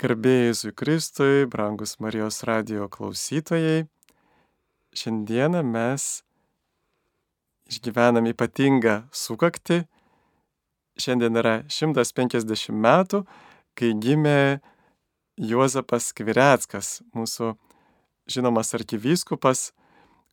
[0.00, 3.82] Garbėjai Kristui, brangus Marijos radio klausytojai,
[4.96, 6.22] šiandieną mes
[7.68, 9.82] išgyvenam ypatingą sukakti.
[10.96, 13.20] Šiandien yra 150 metų,
[13.76, 14.62] kai gimė
[15.36, 17.52] Juozapas Kvireckas, mūsų
[18.24, 19.74] žinomas arkivyskupas,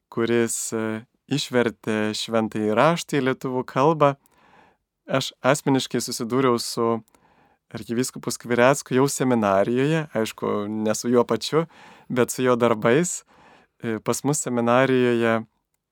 [0.08, 4.16] kuris e, išvertė šventąjį raštą į lietuvių kalbą.
[5.12, 7.02] Aš asmeniškai susidūriau su
[7.74, 11.66] arkivyskupu Skvirecku jau seminarijoje, aišku, ne su juo pačiu,
[12.10, 13.24] bet su jo darbais.
[13.84, 15.42] E, pas mus seminarijoje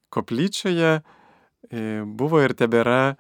[0.10, 1.02] koplyčioje e,
[2.06, 3.16] buvo ir tebėra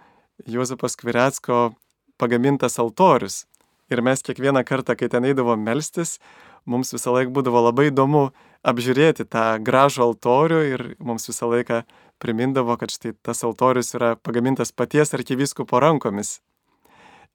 [0.48, 1.76] Juozapo Skvirecko
[2.18, 3.46] pagamintas altorius.
[3.91, 6.18] Ir mes kiekvieną kartą, kai ten eidavom melstis,
[6.66, 8.32] mums visą laiką būdavo labai įdomu
[8.66, 11.84] apžiūrėti tą gražų altorių ir mums visą laiką
[12.22, 16.40] primindavo, kad štai tas altorius yra pagamintas paties arkivyskupo rankomis.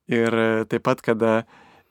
[0.09, 1.43] Ir e, taip pat, kada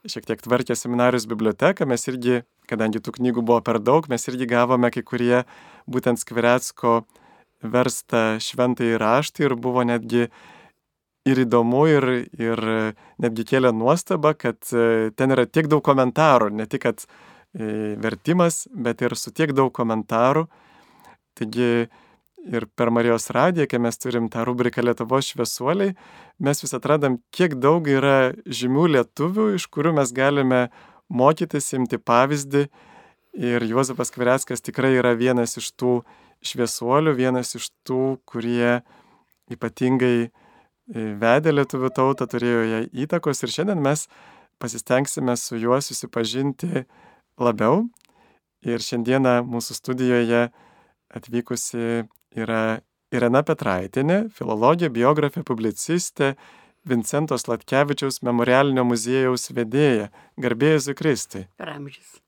[0.08, 4.48] šiek tiek tvarkė seminarijos biblioteką, mes irgi, kadangi tų knygų buvo per daug, mes irgi
[4.48, 5.42] gavome kai kurie
[5.90, 7.02] būtent Skvirecko
[7.60, 10.28] verstą šventąjį raštą ir buvo netgi
[11.28, 12.06] ir įdomu, ir,
[12.40, 12.62] ir
[13.20, 16.96] netgi kėlė nuostabą, kad e, ten yra tiek daug komentarų, ne tik e,
[18.00, 20.46] vertimas, bet ir su tiek daug komentarų.
[21.36, 21.90] Taigi
[22.48, 25.94] ir per Marijos radiją, kai mes turim tą rubriką Lietuvos šviesuoliai,
[26.40, 30.68] mes vis atradam, kiek daug yra žymių lietuvių, iš kurių mes galime
[31.10, 32.66] mokytis, imti pavyzdį.
[33.40, 36.00] Ir Juozapas Kvireckas tikrai yra vienas iš tų
[36.42, 38.80] šviesuolių, vienas iš tų, kurie
[39.50, 40.30] ypatingai e,
[41.20, 44.08] vedė lietuvių tautą, turėjo ją įtakos ir šiandien mes
[44.60, 46.86] pasistengsime su juo susipažinti
[47.38, 47.84] labiau.
[48.66, 50.48] Ir šiandieną mūsų studijoje
[51.16, 56.34] atvykusi yra Irena Petraitinė, filologė, biografė, publicistė,
[56.86, 60.08] Vincento Slatkevičiaus memorialinio muziejaus vedėja.
[60.40, 61.44] Garbėjus Kristui.
[61.60, 62.20] Per amžius.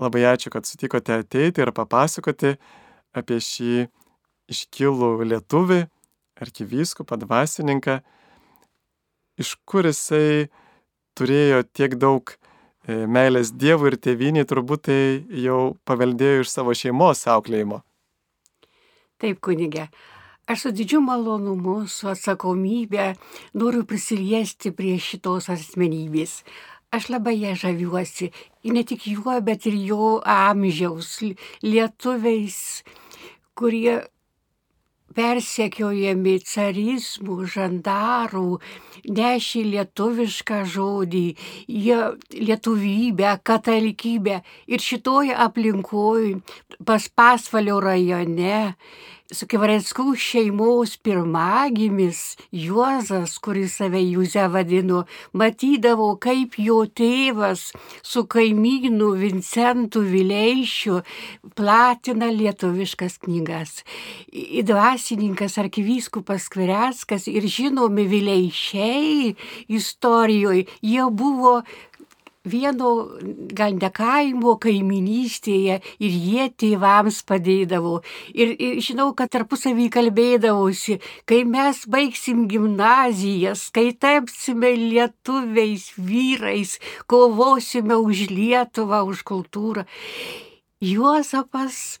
[0.00, 2.54] Labai ačiū, kad sutikote ateiti ir papasakoti
[3.16, 3.86] apie šį
[4.50, 5.80] iškilų lietuvį,
[6.40, 8.00] arkivyskupą, dvasininką,
[9.40, 10.48] iš kur jisai
[11.18, 15.00] turėjo tiek daug e, meilės Dievui ir tėviniai, turbūt tai
[15.44, 17.82] jau paveldėjo iš savo šeimos auklėjimo.
[19.20, 19.90] Taip, kunigė.
[20.50, 23.10] Aš su didžiu malonumu, su atsakomybė
[23.60, 26.40] noriu prisiliesti prie šitos asmenybės.
[26.90, 28.30] Aš labai ją žaviuosi.
[28.66, 31.20] Ir ne tik juo, bet ir jo amžiaus
[31.62, 32.56] lietuviais,
[33.54, 34.00] kurie
[35.16, 38.60] persekiojami carizmų, žandarų,
[39.18, 41.24] nešė lietuvišką žodį,
[41.68, 42.00] jie
[42.36, 44.40] lietuvybę, katalikybę.
[44.70, 46.40] Ir šitoje aplinkoje,
[46.86, 48.74] pas pasvalio rajone,
[49.30, 52.20] su Kivarenskų šeimos pirmagimis
[52.50, 57.68] Juozas, kuris save Juze vadino, matydavo, kaip jo tėvas
[58.02, 61.00] su kaimynu Vincentu Vileišiu
[61.54, 63.84] platina lietuviškas knygas.
[64.66, 69.36] Dvasininkas arkivyskupas Kvireckas ir žinomi Vileišiai
[69.70, 71.60] istorijoje, jie buvo
[72.44, 72.90] vieno
[73.52, 78.00] gal ne kaimo kaiminystėje ir jie tėvams padėdavo.
[78.32, 88.00] Ir, ir žinau, kad tarpusavį kalbėdavosi, kai mes baigsim gimnazijas, kai tapsime lietuviais vyrais, kovosime
[88.00, 89.84] už Lietuvą, už kultūrą.
[90.80, 92.00] Juozapas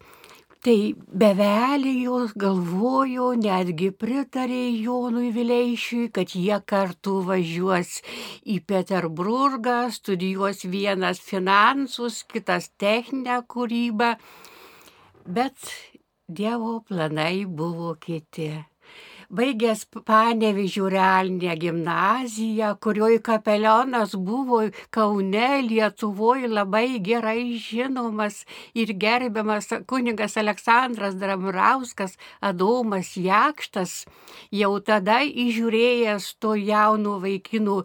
[0.60, 7.94] Tai bevelijos galvojo, netgi pritarė Jonui Vileišiui, kad jie kartu važiuos
[8.44, 14.10] į Peterburgą, studijuos vienas finansus, kitas techninę kūrybą,
[15.24, 15.72] bet
[16.28, 18.52] Dievo planai buvo kiti
[19.30, 28.42] baigęs Panevižių realinę gimnaziją, kurioje kapelionas buvo Kaune, Lietuvoje labai gerai žinomas
[28.74, 34.04] ir gerbiamas kuningas Aleksandras Dramrauskas, Adomas Jakštas,
[34.50, 37.78] jau tada įžiūrėjęs to jaunų vaikinų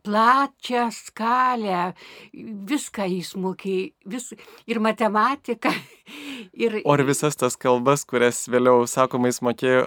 [0.00, 1.92] plačią skalę,
[2.32, 4.30] viską jis mokėjo, vis,
[4.66, 5.74] ir matematiką.
[6.58, 9.84] Ir, o ir visas tas kalbas, kurias vėliau, sakoma, jis mokėjo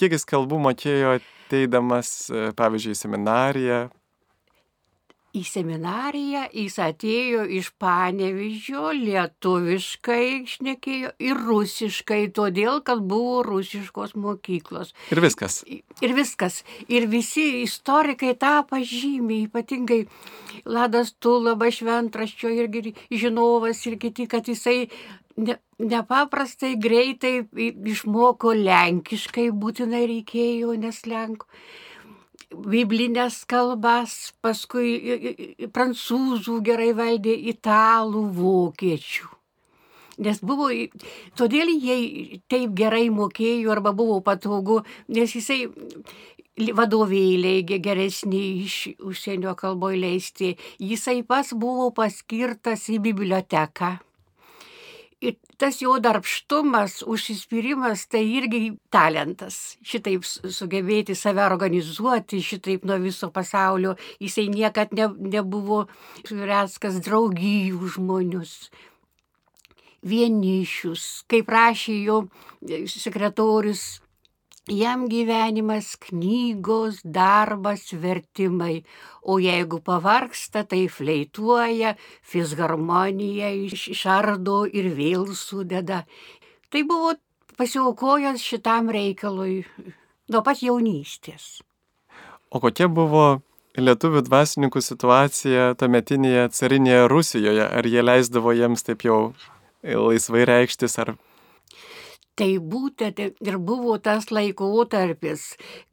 [0.00, 3.80] kiek jis kalbų mokėjo ateidamas, e, pavyzdžiui, į seminariją?
[5.34, 14.92] Į seminariją jis atėjo iš panevižio, lietuviškai šnekėjo ir rusiškai, todėl, kad buvo rusiškos mokyklos.
[15.10, 15.64] Ir viskas.
[15.66, 16.60] Ir viskas.
[16.86, 20.04] Ir visi istorikai tą pažymė, ypatingai
[20.70, 24.84] Ladas Tulaba šventraščio irgi žinovas ir kiti, kad jisai
[25.36, 27.40] ne, nepaprastai greitai
[27.94, 31.50] išmoko lenkiškai, būtinai reikėjo, nes lenkų.
[32.62, 39.30] Biblinės kalbas, paskui prancūzų gerai valdė, italų, vokiečių.
[40.24, 40.68] Nes buvo,
[41.34, 45.64] todėl jie taip gerai mokėjo arba buvo patogu, nes jisai
[46.54, 50.54] vadovėliai geresni iš užsienio kalboje leisti.
[50.78, 53.96] Jisai pas buvo paskirtas į biblioteką.
[55.24, 59.78] Ir tas jo darbštumas, užsispyrimas, tai irgi talentas.
[59.86, 63.94] Šitaip sugebėti save organizuoti, šitaip nuo viso pasaulio.
[64.20, 65.86] Jisai niekad ne, nebuvo
[66.28, 68.58] reskas draugijų žmonius
[70.04, 72.18] vienišius, kaip rašė jo
[72.92, 74.03] sekretorius
[74.64, 78.84] Jam gyvenimas knygos, darbas, vertimai,
[79.20, 81.90] o jeigu pavarksta, tai fleituoja,
[82.24, 83.50] fisharmoniją
[83.92, 86.06] išardo ir vėl sudeda.
[86.72, 87.12] Tai buvo
[87.60, 89.66] pasiaukojęs šitam reikalui
[90.32, 91.60] nuo pat jaunystės.
[92.48, 93.42] O kokia buvo
[93.76, 97.68] lietuvių dvasininkų situacija tuometinėje carinėje Rusijoje?
[97.68, 99.34] Ar jie leisdavo jiems taip jau
[99.84, 101.16] laisvai reikštis, ar
[102.34, 105.42] Tai būtent ir buvo tas laikotarpis,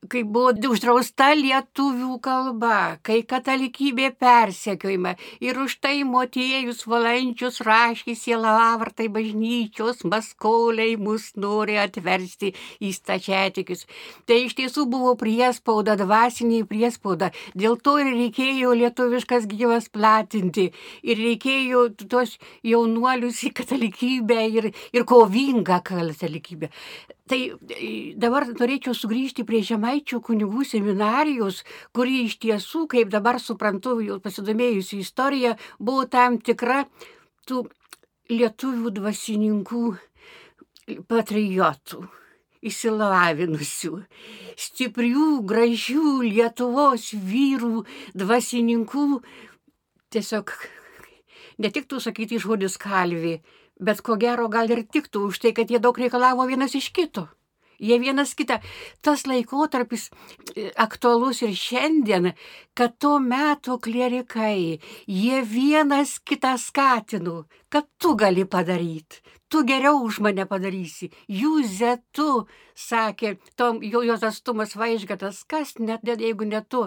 [0.09, 5.11] kai buvo uždrausta lietuvių kalba, kai katalikybė persekiojama
[5.45, 13.85] ir už tai motiejus valančius rašė sielavartai bažnyčios, maskoliai mus nori atversti į stačiatikius.
[14.25, 17.29] Tai iš tiesų buvo priespauda, dvasinė priespauda.
[17.53, 20.71] Dėl to ir reikėjo lietuviškas gyvas platinti
[21.05, 26.69] ir reikėjo tuos jaunuolius į katalikybę ir, ir kovingą katalikybę katalikybę.
[27.27, 31.63] Tai e, dabar norėčiau sugrįžti prie Žemaičių kunigų seminarijos,
[31.93, 36.85] kuri iš tiesų, kaip dabar suprantu, jau pasidomėjusi istorija, buvo tam tikra
[37.47, 37.67] tų
[38.29, 39.83] lietuvių dvasininkų
[41.07, 42.07] patriotų
[42.61, 44.03] išsilavinusių,
[44.55, 49.21] stiprių, gražių Lietuvos vyrų, dvasininkų,
[50.13, 50.53] tiesiog
[51.57, 53.39] ne tik tu sakyti žodis kalvi,
[53.81, 57.27] bet ko gero gal ir tiktų už tai, kad jie daug reikalavo vienas iš kito.
[57.81, 58.59] Jie vienas kitą.
[59.01, 60.09] Tas laikotarpis
[60.53, 62.29] e, aktualus ir šiandien,
[62.77, 64.77] kad tuo metu klierikai,
[65.09, 71.09] jie vienas kitą skatino, kad tu gali padaryti, tu geriau už mane padarysi.
[71.25, 72.45] Jūze tu,
[72.77, 76.85] sakė, tom, jo, Jozas Tumas Vaižgatas, kas net, jeigu ne tu.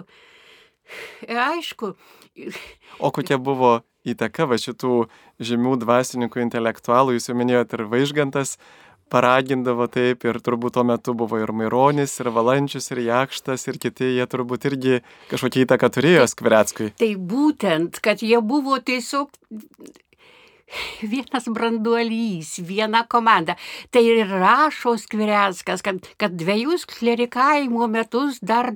[1.27, 1.95] Ir aišku.
[2.99, 5.05] O kokia buvo įtaka va šitų
[5.43, 8.55] žymių dvasininkų intelektualų, jūs jau minėjote ir Vaižgantas,
[9.11, 14.15] paragindavo taip ir turbūt tuo metu buvo ir Maironis, ir Valančius, ir Jakštas, ir kiti,
[14.17, 15.01] jie turbūt irgi
[15.31, 16.91] kažkokią įtaką turėjo Skvireckui.
[17.01, 19.29] Tai būtent, kad jie buvo tiesiog
[21.13, 23.55] vienas branduolys, viena komanda.
[23.91, 28.73] Tai ir rašo Skvireckas, kad, kad dviejus klerikavimo metus dar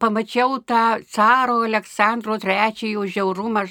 [0.00, 3.66] pamačiau tą caro Aleksandro III žiaurumą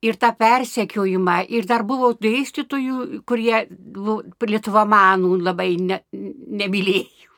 [0.00, 1.40] ir tą persekiojimą.
[1.52, 3.66] Ir dar buvo dėstytojų, kurie
[4.54, 7.29] lietuvamanų labai ne, nemylėjo.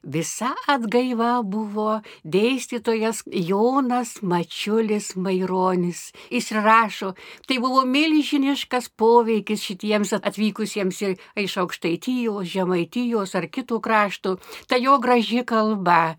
[0.00, 6.14] Visa atgaiva buvo dėstytojas Jonas Mačiulis Maironis.
[6.32, 7.12] Jis rašo,
[7.44, 11.02] tai buvo milžiniškas poveikis šitiems atvykusiems
[11.44, 14.38] iš aukštaitijos, žemaitijos ar kitų kraštų.
[14.72, 16.16] Ta jo graži kalba,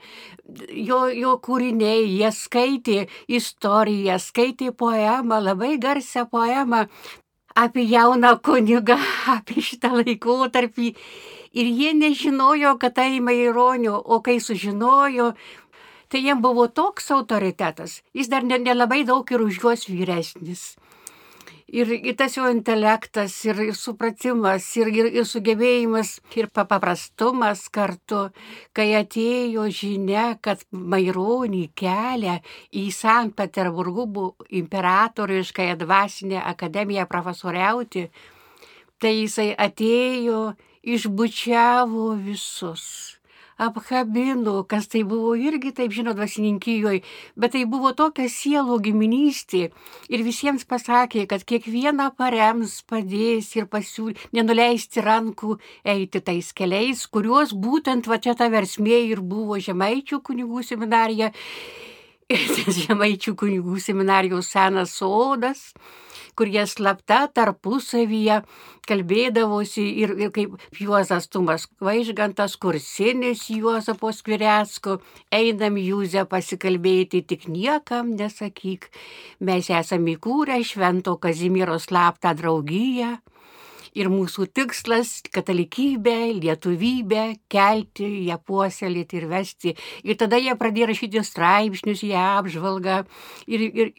[0.70, 6.86] jo, jo kūriniai, jie skaitė istoriją, skaitė poemą, labai garsią poemą
[7.56, 8.98] apie jauną kunigą,
[9.38, 10.94] apie šitą laikotarpį
[11.54, 15.34] ir jie nežinojo, kad tai Maironio, o kai sužinojo,
[16.12, 20.76] tai jiem buvo toks autoritetas, jis dar nelabai daug ir už juos vyresnis.
[21.72, 28.26] Ir, ir tas jo intelektas, ir, ir supratimas, ir, ir, ir sugebėjimas, ir paprastumas kartu,
[28.76, 32.42] kai atėjo žinia, kad Maironį kelia
[32.76, 34.26] į Sankt Peterburgų
[34.60, 38.10] imperatoriškąją dvasinę akademiją profesoriauti,
[39.00, 40.42] tai jisai atėjo
[40.84, 43.18] išbučiavo visus,
[43.62, 47.04] apkabino, kas tai buvo irgi, taip žinot, dvasininkijoje,
[47.38, 49.68] bet tai buvo tokia sielo giminystė
[50.10, 57.54] ir visiems pasakė, kad kiekvieną parems, padės ir pasiūlė, nenuleisti rankų eiti tais keliais, kuriuos
[57.54, 61.30] būtent va čia ta versmė ir buvo Žemaičių kunigų seminarija.
[62.82, 65.74] Žemaičių kunigų seminarijos senas sodas,
[66.36, 68.42] kur jie slapta tarpusavyje
[68.90, 75.00] kalbėdavosi ir, ir kaip Juozas Tumas Vaižgantas, kursinis Juozapo Skvirecko,
[75.32, 78.90] einam Jūzę pasikalbėti, tik niekam nesakyk,
[79.40, 83.18] mes esame įkūrę Švento Kazimiero slaptą draugiją
[83.92, 89.76] Ir mūsų tikslas- katalikybę, lietuvybę, kelti, ją puoselėti ir vesti.
[90.04, 93.06] Ir tada jie pradėjo rašyti straipsnius, ją apžvalgą.
[93.48, 93.94] Ir, ir,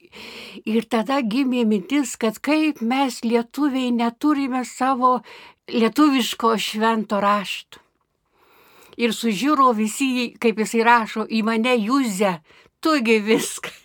[0.64, 5.20] ir tada gimė mintis, kad kaip mes lietuviai neturime savo
[5.68, 7.78] lietuviško švento rašto.
[8.96, 12.40] Ir sužiūro visi, kaip jisai rašo, į mane jūzę,
[12.80, 13.81] tugi viską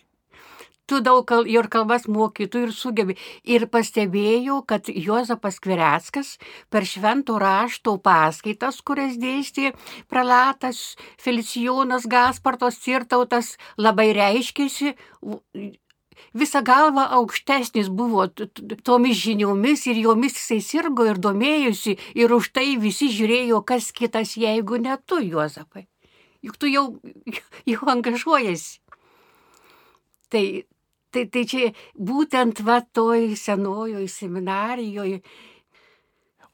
[0.88, 3.17] tu daug kal, ir kalbas moki, tu ir sugebi.
[3.44, 6.36] Ir pastebėjau, kad Jozapas Kvireckas
[6.74, 9.74] per švento rašto paskaitas, kurias dėstė
[10.12, 14.96] prelatas Felicijonas Gaspartos Cirtautas, labai reiškėsi
[16.34, 18.27] visą galvą aukštesnis buvo
[18.88, 24.36] tomis žiniomis ir jomis jisai sirgo ir domėjosi ir už tai visi žiūrėjo, kas kitas,
[24.38, 25.88] jeigu ne tu, Juozapai.
[26.46, 26.86] Juk tu jau,
[27.72, 28.79] jau angažuojasi.
[30.29, 30.44] Tai
[31.11, 35.21] Tai, tai čia būtent va toj senojoj seminarijoje.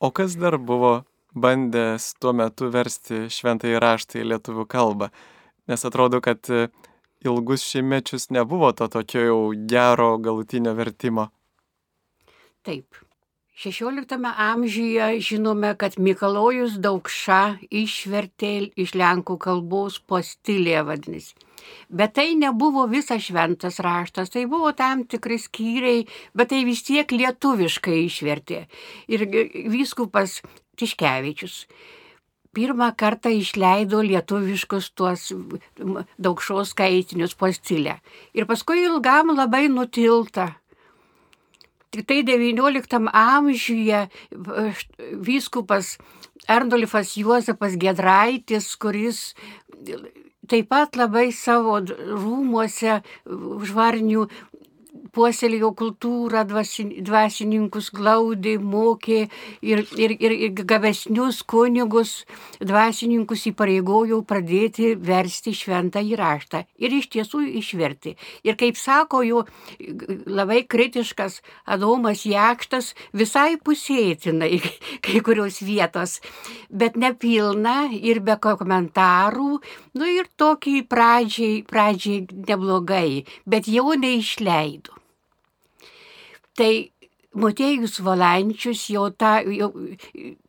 [0.03, 5.09] O kas dar buvo bandęs tuo metu versti šventąjį raštą į lietuvių kalbą?
[5.71, 6.67] Nes atrodo, kad e,
[7.25, 11.29] ilgus šimmečius nebuvo to tokio jau gero galutinio vertimo.
[12.61, 12.99] Taip.
[13.63, 21.31] XVI amžiuje žinome, kad Mikalojus Daukša išvertė iš lenkų kalbos postilė vadinasi.
[21.87, 26.03] Bet tai nebuvo visas šventas raštas, tai buvo tam tikri skyriai,
[26.35, 28.65] bet tai vis tiek lietuviškai išvertė.
[29.07, 29.27] Ir
[29.71, 30.41] vyskupas
[30.75, 31.61] Tiškevičius
[32.53, 35.31] pirmą kartą išleido lietuviškus tuos
[36.21, 37.97] daugšos skaitinius postilę.
[38.37, 40.51] Ir paskui ilgam labai nutilta.
[41.93, 43.99] Tik tai XIX amžiuje
[45.21, 45.97] vyskupas
[46.49, 49.35] Ernolfas Juozapas Gedraitis, kuris
[50.49, 52.97] taip pat labai savo rūmuose
[53.69, 54.25] žvarnių
[55.13, 59.19] puoselėjo kultūrą, dvasininkus glaudė, mokė
[59.61, 62.13] ir, ir, ir, ir gavesnius kunigus,
[62.61, 66.63] dvasininkus įpareigojo pradėti versti šventą įraštą.
[66.81, 68.15] Ir iš tiesų išverti.
[68.47, 69.43] Ir kaip sako jo
[70.25, 74.57] labai kritiškas Adomas Jakštas, visai pusėtinai
[75.05, 76.19] kai kurios vietos,
[76.69, 79.61] bet nepilna ir be komentarų,
[79.99, 85.02] nu ir tokį pradžiai, pradžiai neblogai, bet jau neišleido.
[86.57, 86.73] Tai
[87.33, 89.71] Motiejus Valančius, jau tą, jau,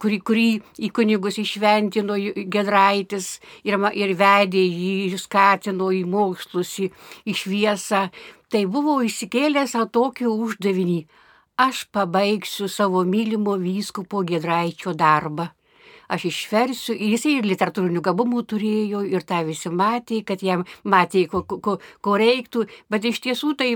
[0.03, 0.49] kurį, kurį
[0.85, 2.19] į kunigus išventino
[2.53, 6.91] Gedraitis ir, ir vedė jį, skatino į mokslus, į,
[7.25, 8.03] į šviesą,
[8.53, 11.01] tai buvo įsikėlęs savo tokį uždavinį.
[11.65, 15.49] Aš pabaigsiu savo mylimo vyskupo Gedraičio darbą
[16.09, 16.95] aš išversiu.
[16.95, 21.79] Ir jisai ir literatūrinių gabumų turėjo, ir tą visi matė, kad jam matė, ko, ko,
[22.05, 23.71] ko reiktų, bet iš tiesų tai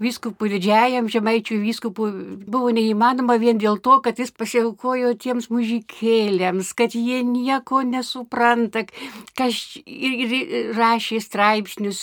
[0.00, 2.10] viskupų didžiajam žemaičių viskupų
[2.50, 8.84] buvo neįmanoma vien dėl to, kad jis pasiaukojo tiems mužikėlėms, kad jie nieko nesupranta,
[9.38, 12.02] kas ir, ir rašė straipsnius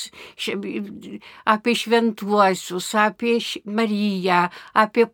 [1.47, 5.07] apie šventuosius, apie Mariją, apie,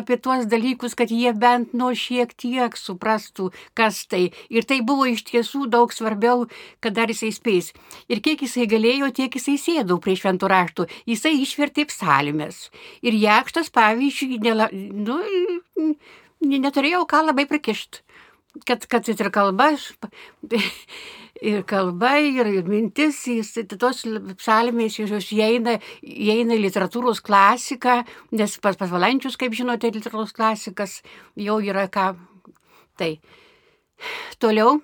[0.00, 4.30] apie tuos dalykus, kad jie bent nuo šiek tiek suprastų, kas tai.
[4.50, 6.46] Ir tai buvo iš tiesų daug svarbiau,
[6.80, 7.72] kad dar jisai spės.
[8.08, 10.88] Ir kiek jisai galėjo, tiek jisai sėdau prie šventų raštų.
[11.10, 12.66] Jisai išvertė psalmės.
[13.04, 15.20] Ir jakštas, pavyzdžiui, nela, nu,
[16.40, 18.02] neturėjau ką labai prikišti.
[18.66, 19.74] Kad, kad ir kalba,
[21.50, 24.04] ir kalba, ir, ir mintis, jis, tos
[24.40, 27.98] psalmės, jos įeina, įeina literatūros klasiką,
[28.32, 31.02] nes pas, pas Valančius, kaip žinote, literatūros klasikas
[31.36, 32.14] jau yra ką.
[32.96, 33.12] Tai.
[34.42, 34.80] Toliau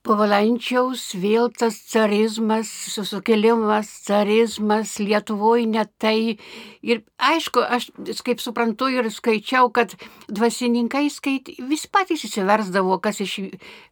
[0.00, 6.38] po Valančiaus vėl tas carizmas, susukėlimas, carizmas Lietuvoje netai.
[6.80, 7.90] Ir aišku, aš
[8.24, 9.92] kaip suprantu ir skaičiau, kad
[10.28, 13.36] dvasininkai skait, vis patys įsiversdavo, kas iš,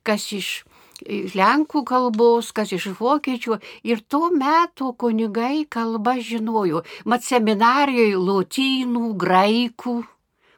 [0.02, 0.50] kas iš
[1.38, 3.60] Lenkų kalbos, kas iš vokiečių.
[3.86, 6.82] Ir tuo metu kunigai kalbą žinojo.
[7.06, 10.00] Mat seminarijoje lotynų, graikų,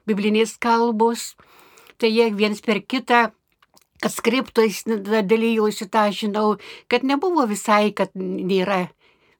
[0.08, 1.34] biblinės kalbos
[2.00, 3.28] tai jie viens per kitą
[4.00, 4.84] kad skriptais
[5.28, 6.56] dalyjosi tą žinau,
[6.88, 8.86] kad nebuvo visai, kad nėra,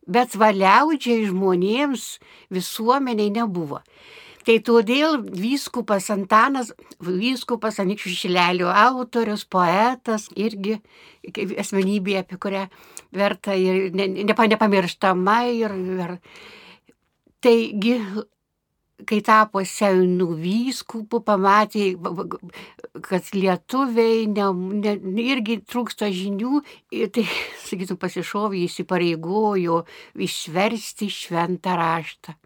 [0.05, 2.19] bet valiaudžiai žmonėms
[2.52, 3.81] visuomeniai nebuvo.
[4.45, 6.71] Tai todėl vyskupas Antanas,
[7.05, 10.79] vyskupas Anikščių Šilelio autorius, poetas, irgi
[11.61, 12.64] asmenybė, apie kurią
[13.17, 15.37] verta ir ne, nepamirštama.
[15.61, 16.17] Ir, ir,
[17.45, 17.99] taigi
[19.09, 21.87] kai tapo senų vyskupų, pamatė,
[23.07, 24.50] kad lietuviai ne,
[24.83, 26.61] ne, irgi trūksta žinių,
[27.14, 27.26] tai,
[27.69, 29.83] sakytum, pasišovė, įsipareigojo
[30.28, 32.37] išversti šventą raštą.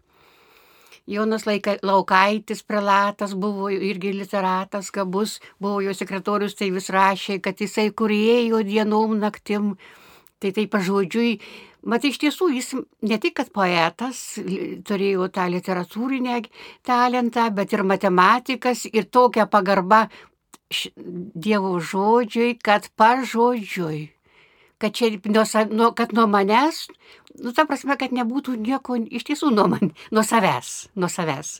[1.05, 7.61] Jonas Laika, Laukaitis, prelatas, buvo irgi literatas, gabus, buvo jo sekretorius, tai vis rašė, kad
[7.61, 9.75] jisai kurėjo dienom naktim.
[10.41, 11.37] Tai tai pažodžiui,
[11.85, 12.73] mat iš tiesų jis
[13.05, 14.39] ne tik, kad poetas,
[14.87, 16.41] turėjo tą literatūrinę
[16.85, 20.07] talentą, bet ir matematikas ir tokia pagarba
[20.65, 24.15] Dievo žodžiui, kad pažodžiui
[24.77, 25.11] kad čia
[25.69, 26.87] nuo, kad nuo manęs,
[27.39, 31.59] nu, ta prasme, kad nebūtų nieko iš tiesų nuo, man, nuo savęs, nuo savęs.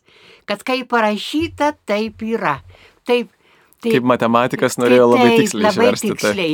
[0.49, 2.59] Kad kaip parašyta, taip yra.
[3.07, 3.31] Taip,
[3.79, 6.17] taip, kaip matematikas norėjo labai taip, tiksliai labai išversti.
[6.21, 6.49] Tai.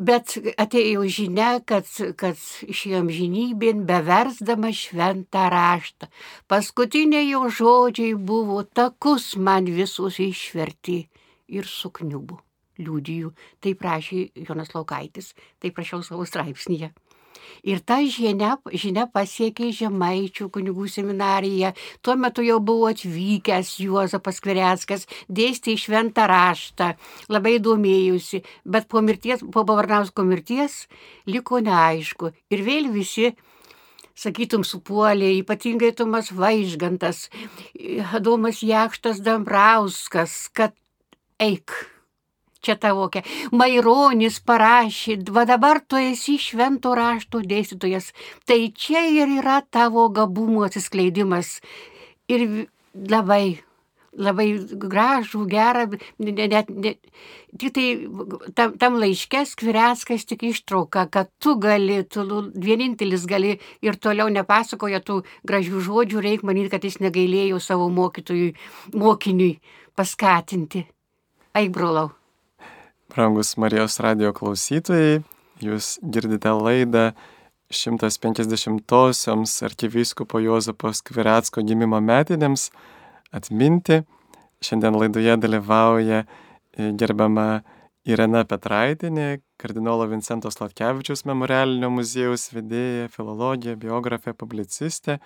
[0.00, 1.84] Bet atėjo žinia, kad,
[2.16, 2.38] kad
[2.72, 6.08] išėjom žinybėn beversdama šventą raštą.
[6.48, 11.02] Paskutiniai jo žodžiai buvo takus man visus išverti
[11.52, 12.40] ir sukniubu
[12.80, 13.34] liūdijų.
[13.60, 16.94] Tai prašė Jonas Laukaitis, tai prašiau savo straipsnėje.
[17.66, 21.74] Ir ta žinia, žinia pasiekė Žemaičių kunigų seminariją.
[22.02, 26.94] Tuo metu jau buvo atvykęs Juozapas Kvereckas, dėstė šventą raštą,
[27.28, 30.84] labai domėjusi, bet po, mirties, po Bavarnausko mirties
[31.28, 32.34] liko neaišku.
[32.52, 33.32] Ir vėl visi
[34.20, 37.28] sakytum, supuolė, ypatingai Tomas Vaižgantas,
[38.12, 40.76] Adomas Jakštas Dambrauskas, kad
[41.40, 41.72] eik,
[42.64, 43.24] čia tavokia.
[43.52, 48.12] Maironis parašė, va dabar tu esi švento rašto dėstytojas.
[48.48, 51.58] Tai čia ir yra tavo gabumų atsiskleidimas.
[52.30, 52.46] Ir
[52.94, 53.60] labai,
[54.14, 54.46] labai
[54.84, 55.86] gražų, gerą,
[56.22, 57.00] net, net,
[57.58, 57.86] tik tai
[58.54, 65.02] tam, tam laiške skvireskas tik ištrauka, kad tu gali, tu vienintelis gali ir toliau nepasakoja
[65.02, 68.54] tų gražių žodžių, reikia manyti, kad jis negailėjo savo mokytojui,
[68.94, 69.56] mokiniui
[69.98, 70.86] paskatinti.
[71.58, 72.19] Eik, brolau.
[73.10, 75.20] Brangus Marijos radio klausytojai,
[75.58, 77.10] jūs girdite laidą
[77.74, 82.68] 150-osioms arkivyskupo Jozapo Skviratsko gimimo metinėms
[83.34, 84.00] atminti.
[84.62, 87.46] Šiandien laidoje dalyvauja e, gerbiama
[88.06, 95.18] Irena Petraitinė, kardinolo Vincento Slatkevičius memorialinio muziejaus vedėja, filologija, biografė, publicistė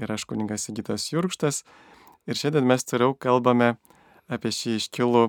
[0.00, 1.60] ir aš kuningas Sigitas Jurkštas.
[2.24, 3.74] Ir šiandien mes toliau kalbame
[4.32, 5.26] apie šį iškilų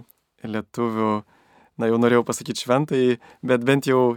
[0.48, 1.12] lietuvių
[1.80, 3.04] na jau norėjau pasakyti šventai,
[3.46, 4.14] bet bent jau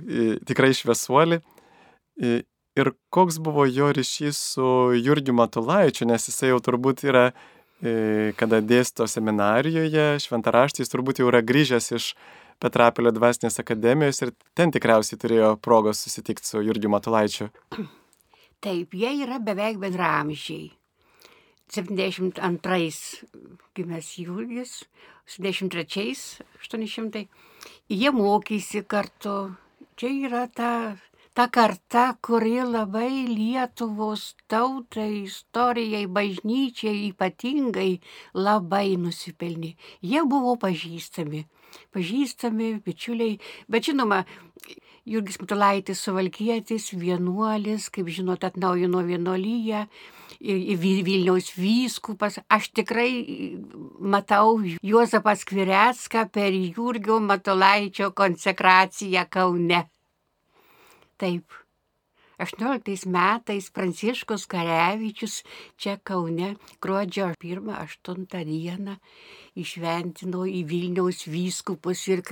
[0.48, 1.40] tikrai šviesuolį.
[2.72, 7.30] Ir koks buvo jo ryšys su Jurgiu Matulaičiu, nes jisai jau turbūt yra,
[8.38, 12.12] kada dėsto seminarijoje, šventaraštis turbūt jau yra grįžęs iš
[12.62, 17.48] Petrapilio dvasinės akademijos ir ten tikriausiai turėjo progos susitikti su Jurgiu Matulaičiu.
[18.62, 20.70] Taip, jie yra beveik bendramžiai.
[21.72, 23.24] 72
[23.74, 24.84] gimęs Jurgis,
[25.26, 27.26] 73 800
[27.88, 29.54] jie mokėsi kartu.
[29.96, 30.70] Čia yra ta,
[31.36, 38.00] ta karta, kuri labai Lietuvos tautai, istorijai, bažnyčiai ypatingai
[38.34, 39.74] labai nusipelnė.
[40.00, 41.44] Jie buvo pažįstami,
[41.94, 44.24] pažįstami bičiuliai, bet žinoma,
[45.04, 49.88] Jurgis Mutulaitis Suvalkietis, vienuolis, kaip žinote, atnaujino vienolyje,
[50.42, 52.40] Vilniaus vyskupas.
[52.50, 53.12] Aš tikrai
[54.00, 59.84] matau Juozapą Skvirecką per Jurgio Matulaičio konsekraciją Kaune.
[61.16, 61.62] Taip.
[62.42, 65.42] 18 metais Pranciškus Karevičius
[65.78, 68.96] čia Kaune gruodžio 1-8 dieną
[69.62, 72.24] išventino į Vilniaus vyskupus ir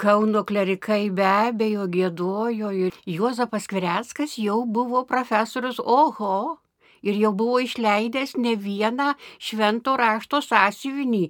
[0.00, 6.56] Kauno klerikai be abejo gėdojo ir Juozapas Kvireckas jau buvo profesorius, oho,
[7.02, 11.24] ir jau buvo išleidęs ne vieną švento rašto sąsiuvinį.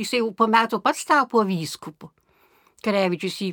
[0.00, 2.10] Jisai jau po metų pats tapo vyskupu.
[2.84, 3.52] Karevičius į...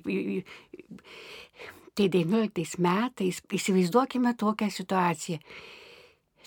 [1.91, 5.41] Tai 19 metais įsivaizduokime tokią situaciją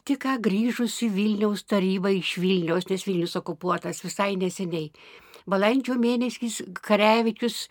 [0.04, 4.90] tik grįžusi Vilniaus taryba iš Vilniaus, nes Vilnius okupuotas visai neseniai.
[5.44, 7.66] Balandžio mėnesys Karevičius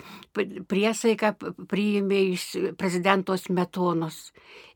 [0.69, 1.31] priesaiką
[1.69, 2.43] priėmė iš
[2.77, 4.19] prezidento Smetonos.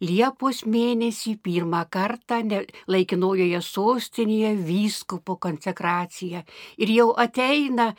[0.01, 2.41] Liepos mėnesį pirmą kartą
[2.89, 6.41] laikinojoje sostinėje vyskupo konsekracija.
[6.81, 7.91] Ir jau ateina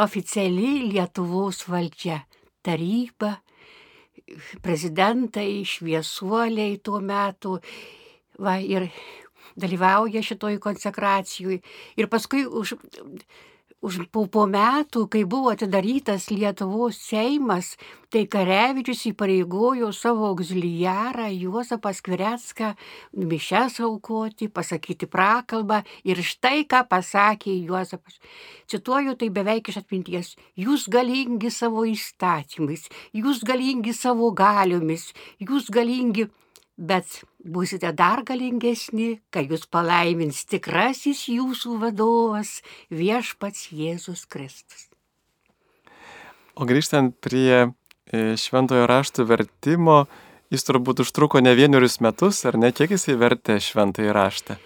[0.00, 2.20] oficiali Lietuvos valdžia,
[2.60, 3.38] taryba,
[4.60, 7.56] prezidentai, šviesuoliai tuo metu
[8.38, 8.90] va, ir
[9.60, 11.62] dalyvauja šitoj konsekracijui.
[11.96, 12.76] Ir paskui už,
[13.80, 17.74] už po, po metų, kai buvo atidarytas Lietuvos Seimas,
[18.12, 22.74] tai Karevičius įpareigojo savo auxiliarą Juozapą Skvirecką
[23.16, 28.20] mišes aukoti, pasakyti prakalbą ir štai ką pasakė Juozapas.
[28.68, 30.36] Cituoju tai beveik iš atminties.
[30.60, 36.28] Jūs galingi savo įstatymais, jūs galingi savo galiomis, jūs galingi,
[36.76, 44.88] bet būsite dar galingesni, kai jūs palaimins tikrasis jūsų vadovas viešpats Jėzus Kristus.
[46.54, 47.70] O grįžtant prie e,
[48.36, 50.04] šventojo rašto vertimo,
[50.52, 54.58] jis turbūt užtruko ne vienerius metus, ar ne, kiek jisai vertė šventąjį raštą?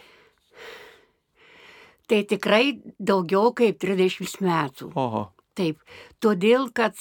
[2.10, 4.90] Tai tikrai daugiau kaip 30 metų.
[5.00, 5.28] Oho.
[5.54, 5.78] Taip,
[6.20, 6.98] todėl, kad,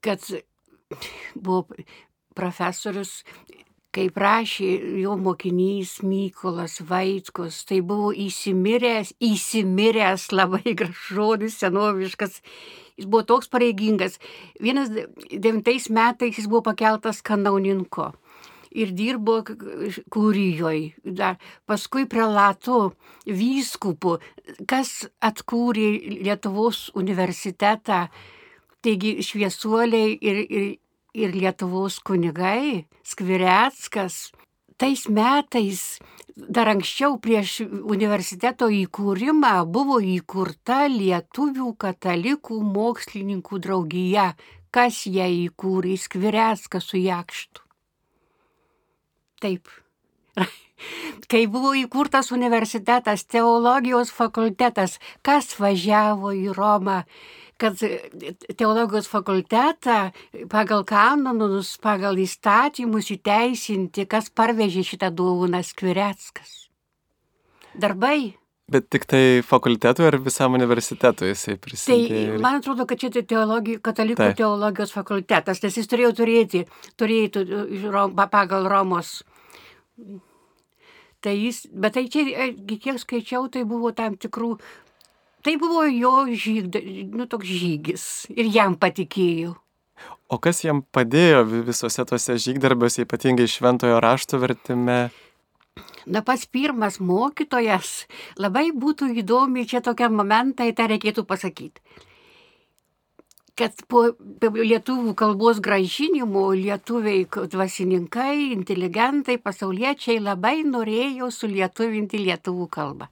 [0.00, 0.22] kad
[1.34, 1.66] buvo
[2.36, 3.24] profesorius,
[3.92, 4.68] kaip rašė
[5.02, 12.40] jo mokinys Mykolas Vaitkus, tai buvo įsimiręs, įsimiręs labai gražodis, senoviškas.
[12.96, 14.18] Jis buvo toks pareigingas.
[14.60, 18.10] Vienas devintais metais jis buvo pakeltas kanauninko
[18.72, 20.92] ir dirbo kūrijoje.
[21.68, 22.92] Paskui prelatu,
[23.28, 24.18] vyskupu,
[24.68, 25.88] kas atkūrė
[26.24, 28.06] Lietuvos universitetą,
[28.82, 30.70] taigi šviesuoliai ir, ir,
[31.14, 34.32] ir Lietuvos kunigai, Skvireckas.
[34.80, 36.00] Tais metais,
[36.34, 44.32] dar anksčiau prieš universiteto įkūrimą, buvo įkurta Lietuvių katalikų mokslininkų draugija.
[44.72, 45.98] Kas ją įkūrė?
[46.00, 47.60] Skvireckas su Jakštu.
[49.44, 49.68] Taip.
[51.30, 57.02] Kai buvo įkurtas universitetas, teologijos fakultetas, kas važiavo į Romą,
[57.62, 57.78] kad
[58.58, 59.98] teologijos fakultetą
[60.52, 66.56] pagal kanonus, pagal įstatymus įteisinti, kas parvežė šitą dovaną Skvireckas.
[67.78, 68.34] Darbai.
[68.72, 72.36] Bet tik tai fakultetui ar visam universitetui jisai prisidėjo?
[72.36, 74.36] Tai man atrodo, kad čia tai teologijos, katalikų Taip.
[74.38, 76.66] teologijos fakultetas, nes jis turėjo turėti,
[77.00, 77.46] turėtų
[78.32, 79.20] pagal Romos
[81.22, 82.46] Tai jis, bet tai čia, e,
[82.82, 84.56] kiek skaičiau, tai buvo tam tikrų,
[85.44, 86.70] tai buvo jo žyg,
[87.12, 89.56] nu, toks žygis ir jam patikėjau.
[90.32, 95.10] O kas jam padėjo visose tuose žygdarbiuose, ypatingai šventojo rašto vertime?
[96.06, 98.06] Na pats pirmas mokytojas,
[98.40, 102.08] labai būtų įdomi čia tokie momentai, tą reikėtų pasakyti
[103.58, 104.06] kad po
[104.40, 113.10] lietuvių kalbos gražinimo lietuviai dvasininkai, inteligentai, pasauliečiai labai norėjo sulietuvinti lietuvų kalbą.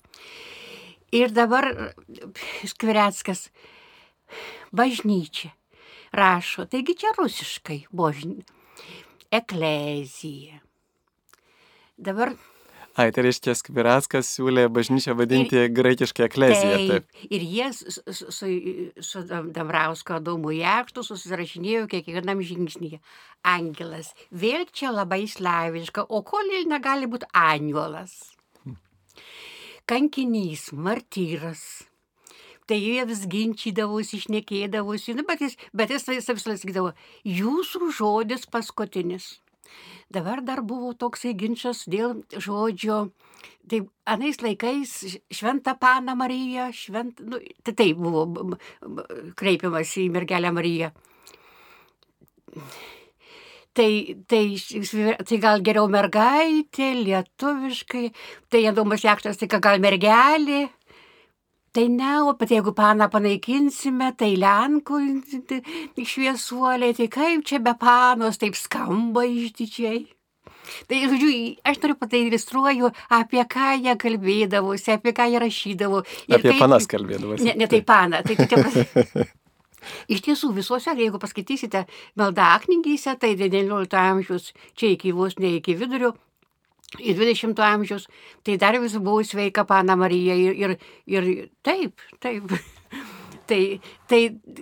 [1.17, 1.67] Ir dabar
[2.71, 3.49] Skvireckas
[4.71, 5.51] bažnyčia
[6.15, 8.45] rašo, taigi čia rusiškai, božny,
[9.31, 10.61] eklezija.
[12.01, 12.35] Dabar
[12.99, 16.73] Ai, tai reiškia, Skvirackas siūlė bažnyčią vadinti ir, graikiškai ekleziją.
[16.75, 17.07] Taip.
[17.07, 17.29] taip.
[17.31, 18.49] Ir jie su, su,
[19.07, 22.99] su Damrausko Adomu Jakštu susirašinėjo kiekvienam žingsnyje.
[23.47, 24.11] Angelas.
[24.35, 28.19] Vėl čia labai slaviška, o kolėl negali būti angelas?
[29.91, 31.63] Kankinys, martyras.
[32.71, 36.93] Tai jie vis ginčydavosi, išnekėdavosi, nu, bet jis, bet jis vis vis sakydavo,
[37.27, 39.41] jūsų žodis paskutinis.
[40.15, 43.01] Dabar dar buvo toksai ginčas dėl žodžio.
[43.67, 43.81] Tai
[44.15, 44.95] anais laikais
[45.35, 48.55] šventą paną Mariją, švent, nu, tai taip buvo
[49.43, 50.95] kreipiamas į mergelę Mariją.
[53.71, 53.91] Tai,
[54.27, 54.45] tai,
[55.23, 58.09] tai gal geriau mergaitė, lietuviškai,
[58.51, 60.65] tai Adomas Jakštas, tai gal mergelė,
[61.71, 64.97] Tai ne, o bet jeigu paną panaikinsime, tai Lenkų
[66.03, 70.01] šviesuoliai, tai kaip čia be panos, taip skamba išdidžiai.
[70.91, 71.31] Tai, žodžiu,
[71.67, 76.03] aš noriu patai iliustruoju, apie ką jie kalbėdavosi, apie ką jie rašydavo.
[76.27, 77.47] Ir apie kaip, panas kalbėdavosi.
[77.47, 79.27] Ne, ne tai paną, tai tai
[80.11, 81.87] Iš tiesų, visuose, jeigu paskaitysite
[82.21, 86.15] maldaknygyse, tai 19 amžiaus, čia iki vos ne iki vidurio,
[86.99, 88.09] į 20 amžiaus,
[88.43, 92.51] tai dar vis buvo sveika pana Marija ir, ir, ir taip, taip.
[93.51, 94.19] Tai, tai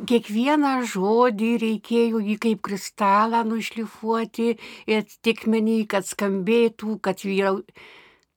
[0.08, 4.46] kiekvieną žodį reikėjo jį kaip kristalą nušlifuoti
[4.88, 7.58] ir tikmenį, kad skambėtų, kad vyrau.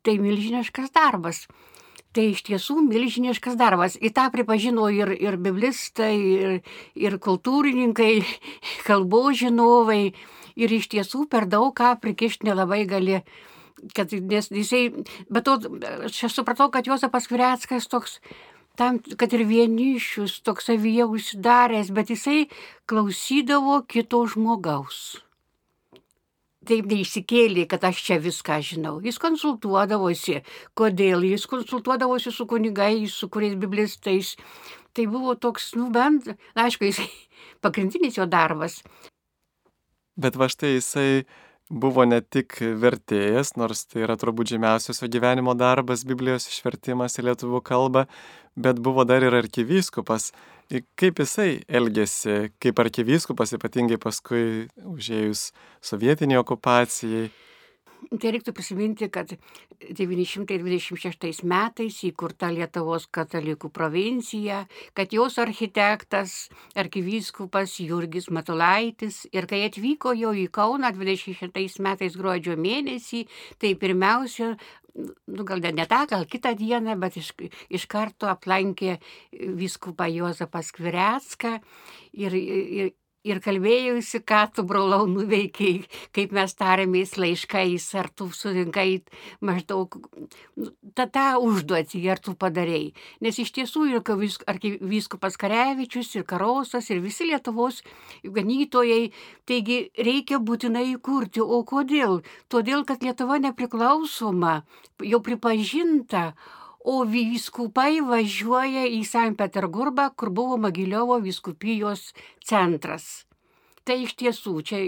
[0.04, 1.46] Tai milžiniškas darbas.
[2.12, 3.95] Tai iš tiesų milžiniškas darbas.
[3.95, 6.58] Į tą pripažino ir, ir biblistai, ir,
[7.00, 8.13] ir kultūrininkai,
[8.88, 10.12] kalbos žinovai.
[10.60, 13.21] Ir iš tiesų per daug ką prikišti nelabai gali
[13.95, 14.91] kad nes jisai,
[15.32, 15.58] bet to
[16.06, 18.19] aš supratau, kad Jozapas Vireckas toks,
[18.78, 22.45] tam, kad ir vienišius, toks savyje užsidaręs, bet jisai
[22.86, 25.21] klausydavo kito žmogaus.
[26.72, 28.94] Taip neišsikėlė, kad aš čia viską žinau.
[29.04, 30.38] Jis konsultuodavosi.
[30.78, 31.26] Kodėl?
[31.28, 34.38] Jis konsultuodavosi su kunigais, su kuriais biblistais.
[34.96, 37.10] Tai buvo toks, nu bent, na, aišku, jisai
[37.64, 38.80] pagrindinis jo darbas.
[40.16, 41.24] Bet va štai jisai
[41.72, 47.30] buvo ne tik vertėjas, nors tai yra turbūt žymiausias jo gyvenimo darbas Biblijos išvertimas į
[47.30, 48.06] lietuvių kalbą,
[48.60, 50.32] bet buvo dar ir arkivyskupas.
[51.00, 55.50] Kaip jisai elgėsi kaip arkivyskupas, ypatingai paskui užėjus
[55.84, 57.30] sovietiniai okupacijai?
[58.10, 59.34] Tai reiktų prisiminti, kad
[59.82, 64.66] 926 metais įkurta Lietuvos katalikų provincija,
[64.98, 72.58] kad jos architektas, arkivyskupas Jurgis Matulaitis ir kai atvyko jau į Kauną 26 metais gruodžio
[72.60, 73.26] mėnesį,
[73.62, 74.56] tai pirmiausia,
[74.96, 77.32] nu, gal ne tą, gal kitą dieną, bet iš,
[77.70, 78.98] iš karto aplankė
[79.32, 81.58] vyskupą Jozapą Skvirecką
[82.14, 82.92] ir, ir,
[83.28, 85.84] ir kalbėjausi, ką tu, brolau, nuveikiai,
[86.16, 89.02] kaip mes tarėmės laiškais, ar tu surinkai
[89.46, 89.98] maždaug
[90.58, 92.94] nu, tą, tą užduotį, ar tu padarėjai.
[93.22, 97.82] Nes iš tiesų ir arkivyskupas Karevičius, ir Karosas, ir visi Lietuvos
[98.24, 99.12] ganytojai,
[99.50, 101.42] taigi reikia būtinai įkurti.
[101.42, 102.22] O kodėl?
[102.50, 104.62] Todėl, kad Lietuva nepriklausoma,
[105.06, 106.32] jau pripažinta,
[106.86, 112.12] o vyskupai važiuoja į Sankt Peterburgą, kur buvo Magiliovo vyskupijos
[112.46, 113.26] centras.
[113.86, 114.82] Tai iš tiesų čia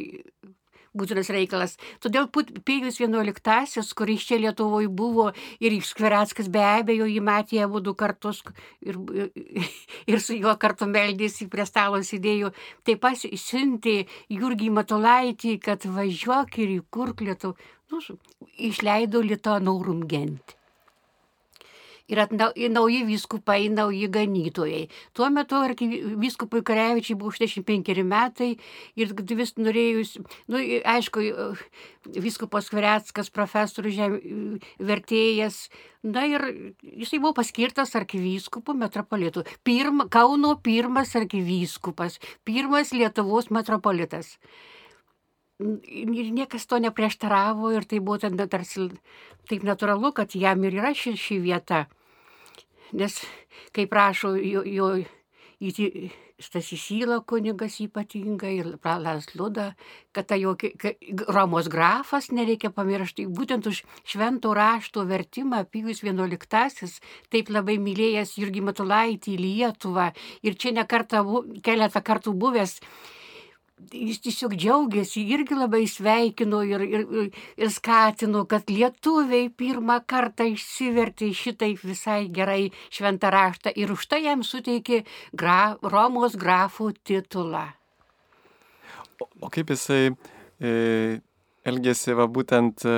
[0.93, 1.75] būtinas reikalas.
[2.03, 2.29] Todėl
[2.65, 8.43] Pėjus XI, kuris čia Lietuvoje buvo ir Skverackas be abejo jį matė abu du kartus
[8.81, 8.99] ir,
[10.11, 12.53] ir su juo kartu meldėsi prie stalo sėdėjo,
[12.85, 17.57] taip pat siuntė Jurgį Matulaitį, kad važiuok ir įkurk Lietuvą.
[17.93, 18.01] Nu,
[18.57, 19.59] išleido Lietuvą
[20.09, 20.62] gentį
[22.13, 24.83] ir atnau, nauji vyskupai, nauji ganytojai.
[25.17, 25.61] Tuo metu
[26.21, 28.51] vyskupui Karevičiai buvo 65 metai
[28.95, 30.61] ir vis norėjus, nu,
[30.95, 31.23] aišku,
[32.23, 34.19] vyskupas Kvereckas, profesorius, žem,
[34.79, 35.67] vertėjas,
[36.03, 36.45] na ir
[36.81, 39.45] jisai buvo paskirtas arkivyskupu metropolitu.
[39.63, 44.37] Pirma, Kauno pirmas arkivyskupas, pirmas Lietuvos metropolitas
[45.59, 48.89] ir niekas to neprieštaravo ir tai buvo tada tarsi
[49.49, 51.85] taip natūralu, kad jam ir yra ši, ši vieta.
[52.93, 53.17] Nes,
[53.73, 54.93] kaip rašo jo, jo
[56.43, 59.69] Stasys Įla kunigas ypatingai ir Pralas Luda,
[60.11, 60.55] kad tai jo
[61.31, 66.89] Romos grafas, nereikia pamiršti, būtent už švento rašto vertimą Pijus XI
[67.31, 70.11] taip labai mylėjęs Jurgį Matulaitį į Lietuvą.
[70.43, 71.23] Ir čia nekartą,
[71.63, 72.79] keletą kartų buvęs
[73.91, 81.31] jis tiesiog džiaugiasi, irgi labai sveikino ir, ir, ir skatino, kad lietuviai pirmą kartą išsivertė
[81.37, 87.67] šitai visai gerai šventą raštą ir už tai jam suteikė gra, Romos grafų titulą.
[89.21, 90.13] O, o kaip jisai
[90.59, 91.19] e,
[91.67, 92.97] elgėsi va būtent e,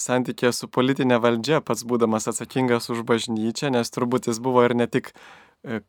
[0.00, 4.88] santykė su politinė valdžia, pats būdamas atsakingas už bažnyčią, nes turbūt jis buvo ir ne
[4.90, 5.12] tik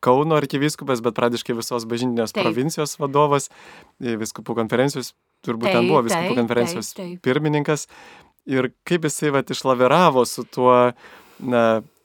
[0.00, 2.46] Kauno arkivyskupas, bet pradiškai visos bažnytinės taip.
[2.46, 3.50] provincijos vadovas,
[4.00, 5.12] e, viskupų konferencijos,
[5.44, 7.20] turbūt taip, ten buvo viskupų taip, konferencijos taip, taip.
[7.26, 7.84] pirmininkas.
[8.48, 10.78] Ir kaip jisai va išlaviravo su tuo,
[11.42, 11.62] na,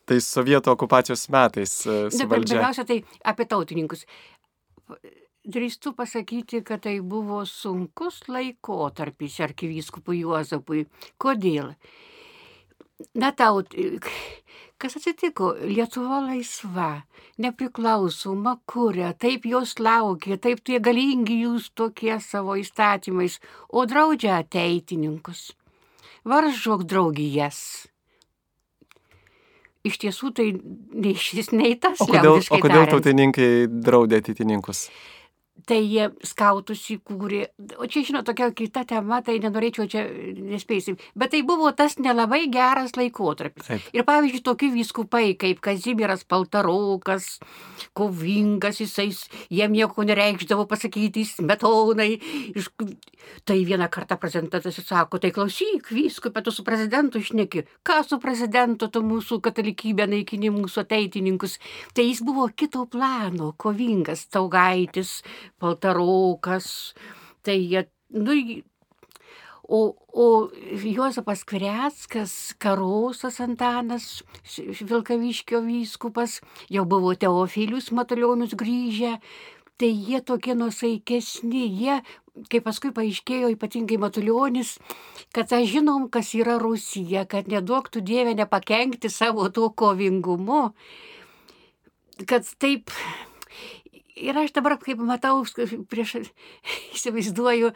[0.09, 1.77] tais sovietų okupacijos metais.
[1.85, 2.57] E, valdžia.
[2.57, 4.03] Pirmiausia, tai apie tautininkus.
[5.41, 10.85] Drįstu pasakyti, kad tai buvo sunkus laikotarpis arkivyskupui Juozapui.
[11.21, 11.71] Kodėl?
[13.17, 13.73] Na, taut,
[14.81, 15.51] Kas atsitiko?
[15.61, 17.03] Lietuva laisva,
[17.37, 23.37] nepriklausoma, kuria, taip jos laukia, taip tie galingi jūs tokie savo įstatymais,
[23.69, 25.51] o draudžia ateitininkus.
[26.25, 27.61] Varžok draugijas.
[29.85, 32.01] Iš tiesų tai nei šis, nei tas.
[32.01, 34.87] O kodėl, o kodėl tautininkai draudė ateitininkus?
[35.67, 37.41] Tai jie skautus įkūrė.
[37.81, 40.03] O čia, žinot, tokia kita tema, tai nenorėčiau čia
[40.37, 40.97] nespėsim.
[41.17, 43.67] Bet tai buvo tas nelabai geras laikotarpis.
[43.67, 43.89] Taip.
[43.95, 47.37] Ir pavyzdžiui, tokie vyskupai kaip Kazimiras Paltarokas,
[47.97, 49.09] kovingas, jisai,
[49.53, 52.13] jiem nieko nereikšdavo pasakyti, smetonai.
[52.55, 52.71] Iš...
[53.45, 57.63] Tai vieną kartą prezidentas sako, tai klausyk, vyskupė, tu su prezidentu išneki.
[57.85, 61.59] Ką su prezidentu, tu mūsų katalikybę naikini mūsų ateitininkus.
[61.93, 65.19] Tai jis buvo kito plano, kovingas, taugaitis
[65.61, 66.93] Paltarokas,
[67.45, 68.35] tai jie, nu,
[69.71, 70.49] o, o
[70.83, 74.23] Juozapas Kvireckas, Karosas Antanas,
[74.57, 79.15] Vilkaviškio vyskupas, jau buvo Teofilius Matulionus grįžę,
[79.79, 82.01] tai jie tokie nusaikesni, jie,
[82.51, 84.75] kaip paskui paaiškėjo, ypatingai Matulionis,
[85.31, 90.73] kad aš žinom, kas yra Rusija, kad neduoktų Dievę nepakenkti savo to kovingumu,
[92.27, 92.91] kad taip
[94.21, 95.41] Ir aš dabar, kaip matau,
[95.89, 96.15] prieš
[96.95, 97.71] įsivaizduoju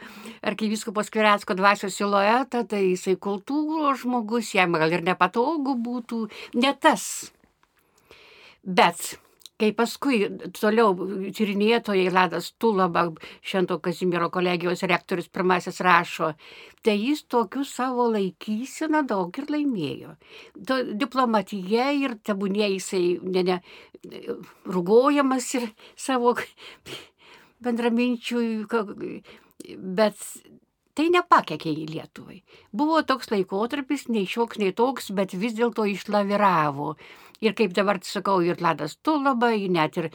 [0.46, 6.26] arkiviskupos Kviretsko dvasios siluetą, tai jisai kultūros žmogus, jam gal ir nepatogu būtų,
[6.62, 7.06] ne tas.
[8.62, 9.16] Bet
[9.60, 10.20] kai paskui
[10.56, 10.92] toliau
[11.36, 13.06] tyrinėtojai Ladas Tulaba,
[13.44, 16.32] Šento Kazimiero kolegijos rektorius pirmasis rašo,
[16.84, 20.16] tai jis tokiu savo laikyseną daug ir laimėjo.
[20.68, 23.60] To, diplomatija ir tebūnė jisai ne, ne,
[24.68, 26.36] rugojamas ir savo
[27.64, 28.44] bendraminčių,
[29.96, 30.20] bet
[30.96, 32.40] tai nepakekė į Lietuvai.
[32.72, 36.94] Buvo toks laikotarpis, nei šioks, nei toks, bet vis dėlto išlaviravo.
[37.44, 40.08] Ir kaip dabar sakau, ir Ladas Tulaba, net ir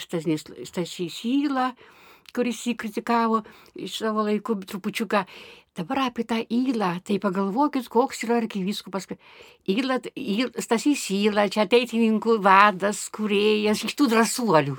[0.00, 1.70] Stasys Įla,
[2.36, 3.40] kuris jį kritikavo
[3.80, 5.24] iš savo laikų trupučiuką.
[5.80, 9.06] Dabar apie tą įlą, tai pagalvokit, koks yra arkivyskupas.
[9.70, 14.76] Įla, įl, Stasys Įla, čia ateitininkų vadas, kuriejas iš tų drąsuolių.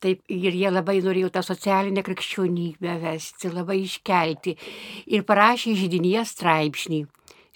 [0.00, 4.54] Taip, ir jie labai norėjo tą socialinę krikščionybę vesti, labai iškelti.
[5.12, 7.00] Ir parašė žydinėje straipsnį.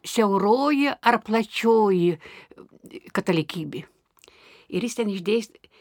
[0.04, 2.18] Siauroji ar plačioji
[3.16, 3.86] katalikybė.
[4.76, 5.72] Ir jis ten išdėstė.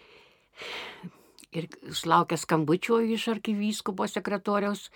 [1.54, 4.88] Ir sulaukė skambučio iš arkivyskupo sekretoriaus.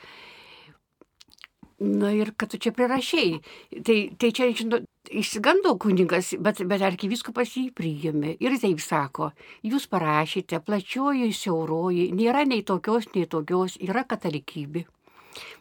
[1.84, 3.42] Na ir kad tu čia prirašiai.
[3.86, 8.36] Tai, tai čia, žinot, išsigando kunigas, bet, bet arkivyskupas jį priėmė.
[8.44, 9.32] Ir taip sako,
[9.66, 14.86] jūs parašyte, plačioji, siauroji, nėra nei tokios, nei tokios, yra katalikybė.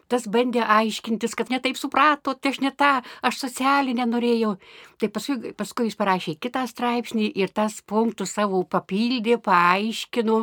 [0.07, 2.93] Tas bandė aiškintis, kad netaip suprato, tai aš ne tą,
[3.27, 4.53] aš socialinę norėjau.
[4.97, 10.39] Tai paskui, paskui jis parašė kitą straipsnį ir tas punktus savo papildė, paaiškino.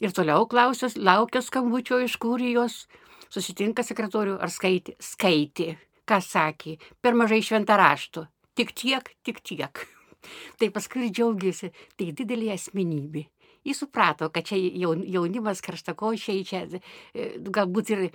[0.00, 2.86] Ir toliau klausęs, laukia skambučio iš kurijos
[3.30, 4.96] susitinka sekretorių, ar skaitė?
[5.04, 5.74] Skaitė.
[6.10, 6.76] Kas sakė?
[6.98, 8.26] Per mažai šventą raštų.
[8.58, 9.84] Tik tiek, tik tiek.
[10.58, 13.28] tai paskui džiaugiasi, tai didelė asmenybė.
[13.68, 18.06] Jis suprato, kad čia jaunimas karštakošiai, čia e, galbūt ir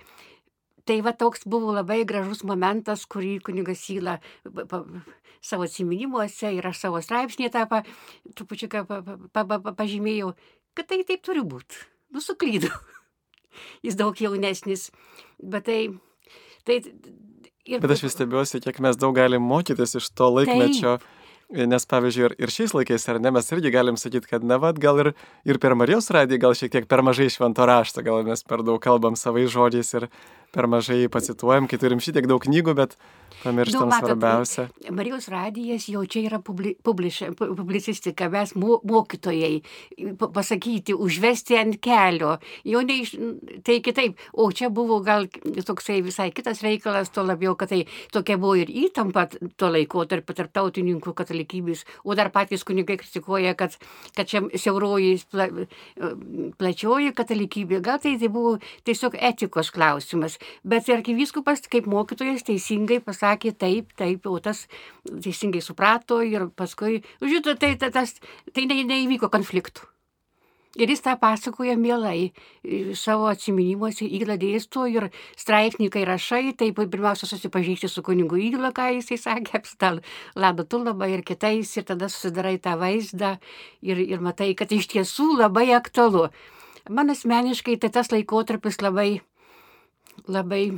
[0.86, 4.20] Tai va toks buvo labai gražus momentas, kurį kunigas Syla
[5.42, 7.80] savo atsiminimuose ir aš savo straipsnį tą pa,
[8.38, 10.30] trupučiuką pa, pa, pa, pa, pažymėjau,
[10.78, 11.82] kad tai taip turi būti.
[12.14, 12.70] Nusuklydau
[13.86, 14.92] jis daug jaunesnis.
[15.42, 15.80] Bet tai...
[16.62, 16.78] tai
[17.66, 17.82] ir...
[17.82, 20.98] Bet aš vis stebiuosi, kiek mes daug galim mokytis iš to laikmečio.
[21.02, 21.12] Taip.
[21.46, 24.80] Nes pavyzdžiui, ir, ir šiais laikais, ar ne, mes irgi galim sakyti, kad ne, vad,
[24.82, 25.12] gal ir,
[25.46, 28.80] ir per Marijos radiją, gal šiek tiek per mažai švento rašto, gal mes per daug
[28.82, 30.08] kalbam savai žodžiais ir
[30.54, 32.96] per mažai pacituojam, kai turim šitiek daug knygų, bet
[33.42, 34.66] pamirštam nu, svarbiausia.
[34.90, 39.60] Marijos radijas jau čia yra publi, publiš, publicistika, mes mo, mokytojai,
[40.22, 43.14] pasakyti, užvesti ant kelio, jau ne iš,
[43.66, 45.28] tai kitaip, o čia buvo gal
[45.66, 47.82] toksai visai kitas reikalas, to labiau, kad tai
[48.14, 53.76] tokia buvo ir įtampa to laiko tarp tarptautininkų katalikybės, o dar patys kunigai kritikuoja, kad,
[54.16, 55.48] kad čia siauroji, pla,
[56.58, 58.56] plačioji katalikybė, gal tai, tai buvo
[58.88, 64.66] tiesiog etikos klausimas, bet arkivyskupas kaip mokytojas teisingai pasakė, taip, taip, o tas
[65.04, 68.16] teisingai suprato ir paskui, žinote, tai, tai, tas,
[68.52, 69.88] tai ne, neįvyko konfliktų.
[70.76, 72.32] Ir jis tą pasakoja mielai
[73.00, 75.06] savo atsiminimuose, įla dėsto ir
[75.40, 80.02] straipsnį, kai rašai, tai pirmiausia susipažįsti su kunigu įla, ką jisai sakė, apstal
[80.36, 83.38] Lado Tulaba ir kitais, ir tada susidarai tą vaizdą
[83.80, 86.26] ir, ir matai, kad iš tiesų labai aktualu.
[86.92, 89.22] Man asmeniškai tai tas laikotarpis labai,
[90.28, 90.70] labai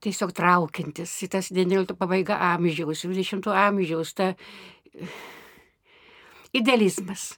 [0.00, 4.32] tiesiog traukiantis į tas 19 pabaiga amžiaus, 20 amžiaus, ta
[6.56, 7.34] idealizmas.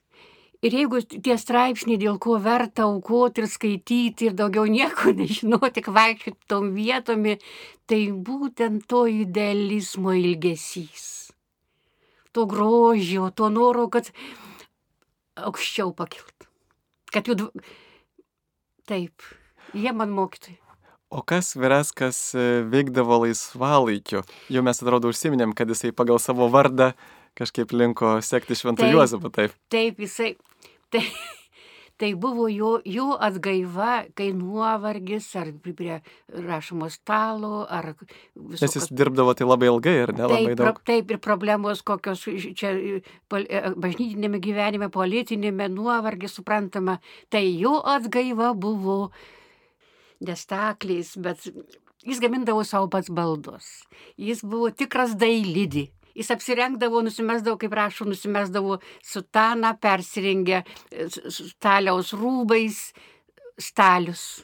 [0.63, 5.91] Ir jeigu tie straipsniai, dėl ko verta aukoti ir skaityti ir daugiau nieko nežinoti, tik
[5.91, 7.35] vaikščioti tom vietomi,
[7.91, 11.09] tai būtent to idealizmo ilgesys.
[12.33, 14.13] To grožio, to noro, kad
[15.35, 16.47] aukščiau pakilt.
[17.13, 17.51] Kad jų...
[18.87, 19.27] Taip,
[19.75, 20.62] jie man mokytojai.
[21.13, 24.23] O kas Vereskas e, veikdavo laisvalaikiu?
[24.49, 26.95] Jau mes atrodo užsiminėm, kad jisai pagal savo vardą
[27.37, 29.53] kažkaip linko sekti šventą Juozapą, taip.
[29.73, 30.31] Taip, jisai.
[30.89, 31.03] Tai,
[32.01, 35.99] tai buvo jo, jo atgaiva, kai nuovargis, ar prie
[36.33, 37.91] rašomo stalo, ar...
[37.93, 38.65] Visokios...
[38.65, 40.81] Nes jis dirbdavo tai labai ilgai ir nelabai taip, daug.
[40.95, 42.25] Taip, ir problemos kokios
[42.57, 43.05] čia e,
[43.77, 46.97] bažnytinėme gyvenime, politinėme nuovargis, suprantama,
[47.29, 49.13] tai jo atgaiva buvo
[50.27, 51.49] nestakliais, bet
[52.07, 53.69] jis gamindavo savo pats baldus.
[54.19, 55.89] Jis buvo tikras dailidį.
[56.13, 60.61] Jis apsirengdavo, nusimesdavo, kaip rašo, nusimesdavo sutaną, persirengė
[61.09, 62.83] staliaus rūbais,
[63.57, 64.43] stalius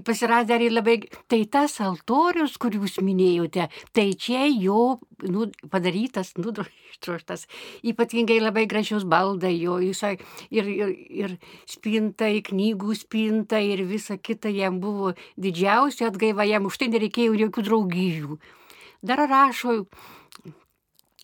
[0.00, 0.96] pasirodė arī labai,
[1.28, 7.46] tai tas altorius, kurį jūs minėjote, tai čia jo nu, padarytas, nudroštas,
[7.84, 10.14] ypatingai labai gražius baldai jo, jisai
[10.50, 11.36] ir, ir, ir
[11.68, 17.68] spinta, knygų spinta ir visa kita jam buvo didžiausia atgaiva, jam už tai nereikėjo jokių
[17.68, 18.40] draugijų.
[19.02, 19.82] Dar rašo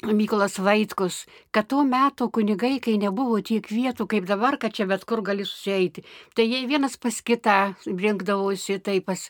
[0.07, 5.03] Mykolas Vaitkus, kad tuo metu kunigai, kai nebuvo tiek vietų kaip dabar, kad čia bet
[5.03, 6.05] kur gali susieiti,
[6.39, 9.25] tai jie vienas pas kitą rinkdavosi, tai pas,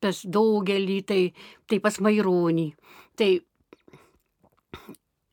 [0.00, 1.20] pas daugelį, tai,
[1.68, 2.70] tai pas maironį.
[3.12, 3.28] Tai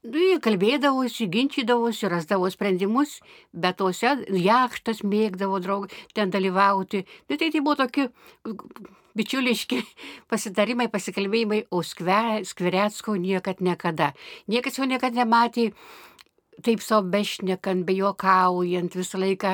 [0.03, 3.21] Nu, jie kalbėdavosi, ginčydavosi, rasdavo sprendimus,
[3.55, 7.05] bet tose jakštas mėgdavo draug, ten dalyvauti.
[7.29, 8.09] Nu, tai tai buvo tokie
[9.15, 9.79] bičiuliški
[10.31, 14.11] pasitarimai, pasikalbėjimai, o skver, skveretsko niekad niekada.
[14.51, 15.69] Niekas jo niekada nematė
[16.67, 19.53] taip savo bešnekant, bejokaujant, visą laiką,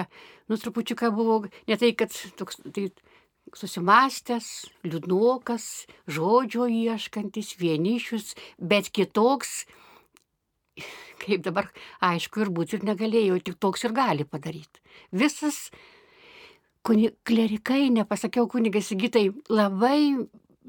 [0.49, 2.87] nu, trupučiuką buvo, ne tai, kad toks, tai
[3.53, 4.49] susimastęs,
[4.85, 5.69] liūdnokas,
[6.09, 9.63] žodžio ieškantis, vienišius, bet kitoks,
[11.21, 11.69] kaip dabar
[12.05, 14.83] aišku ir būti ir negalėjo, tik toks ir gali padaryti.
[15.11, 15.69] Visas
[16.85, 19.99] kuni, klerikai, nepasakiau kunigas įgytai, labai,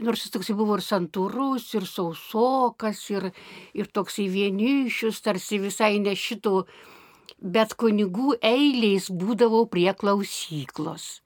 [0.00, 3.30] nors jis toksai buvo ir santūrus, ir sausokas, ir,
[3.76, 6.64] ir toksai vienišius, tarsi visai ne šito,
[7.40, 11.20] bet kunigų eiliais būdavo prie klausyklos.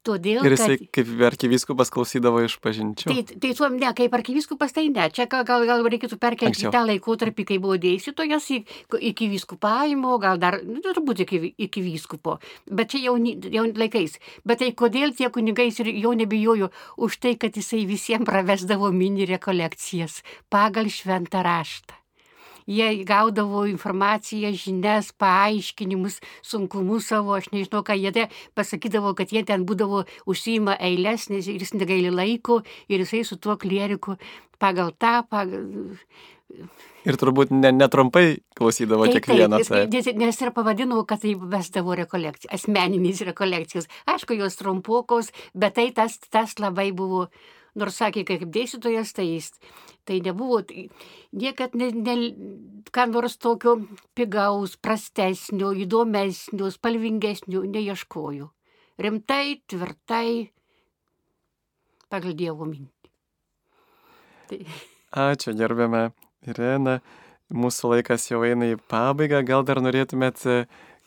[0.00, 0.86] Todėl, Ir jisai kad...
[0.96, 3.10] kaip arkivyskupas klausydavo iš pažinčių.
[3.10, 5.10] Tai, tai tuom ne, kaip arkivyskupas tai ne.
[5.12, 6.72] Čia gal, gal, reikėtų perkelti Anksčiau.
[6.72, 8.48] tą laikotarpį, kai buvo dėstytojas
[8.96, 12.38] iki vyskupavimo, gal dar, nu, turbūt iki, iki vyskupo.
[12.64, 14.16] Bet čia jau, jau laikais.
[14.48, 19.28] Bet tai kodėl tie kunigais ir jo nebijojo už tai, kad jisai visiems pravesdavo mini
[19.28, 21.99] rekolekcijas pagal šventą raštą.
[22.70, 29.42] Jie gaudavo informaciją, žinias, paaiškinimus, sunkumus savo, aš nežinau, ką jie te pasakydavo, kad jie
[29.46, 34.16] ten būdavo užsima eilės, nes jis negaili laiko ir jisai su tuo klieriku
[34.60, 35.64] pagal tą, pagal...
[37.06, 39.60] Ir turbūt ne, netrumpai klausydavo Taip, kiekvieną.
[39.62, 43.88] taip, Taip, nes, ir pavadinau, kad tai vesdavo rekolekcijas, asmeninės rekolekcijos.
[44.10, 47.28] Aišku, jos trumpokos, bet tai tas, tas labai buvo,
[47.80, 49.50] nors sakė, kad kaip dėstytojas, tai jis,
[50.08, 50.86] tai nebuvo, tai
[51.32, 52.16] niekad ne, ne,
[52.94, 53.76] ką nors tokio
[54.18, 58.50] pigaus, prastesnio, įdomesnio, spalvingesnio neieškoju.
[59.00, 60.50] Rimtai, tvirtai,
[62.12, 63.12] pagal Dievo mintį.
[64.50, 64.60] Tai,
[65.30, 66.10] Ačiū, gerbėme
[66.46, 67.00] Irena.
[67.50, 69.40] Mūsų laikas jau eina į pabaigą.
[69.42, 70.58] Gal dar norėtumėt e,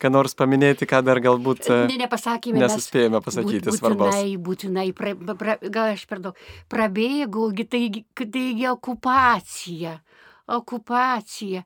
[0.02, 2.58] ką nors paminėti, ką dar galbūt e, ne, nepasakėme.
[2.58, 4.14] mes- nesuspėjome pasakyti Būt- svarbaus.
[4.14, 6.36] Būtinai, būtinai, pra, pra, gal aš per daug
[6.68, 10.00] prabėgau, gi taigi, taigi okupacija,
[10.48, 11.64] okupacija.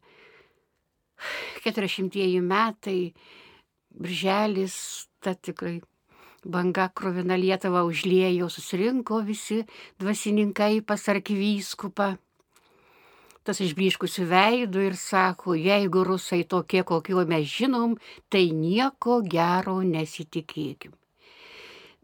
[1.65, 3.13] 40 metai,
[3.91, 5.81] birželis, ta tikrai
[6.47, 9.65] banga krovina Lietuvą užliejo, susirinko visi
[9.99, 12.17] dvasininkai pas arkivyskupą.
[13.49, 17.95] Tas išbliškusių veidų ir sako, jeigu rusai tokie, kokio mes žinom,
[18.29, 20.93] tai nieko gero nesitikėkim.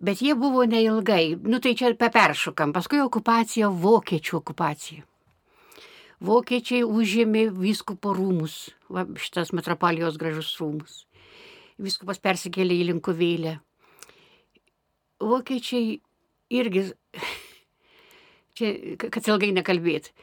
[0.01, 5.05] Bet jie buvo neilgai, nu tai čia peperšokam, paskui okupacija, vokiečių okupacija.
[6.25, 11.03] Vokiečiai užėmė vyskupo rūmus, va, šitas metropolijos gražus rūmus.
[11.77, 13.59] Vyskupas persikėlė į Linkuvėlę.
[15.21, 15.99] Vokiečiai
[16.57, 16.87] irgi,
[18.57, 18.73] čia,
[19.05, 20.17] kad ilgai nekalbėti,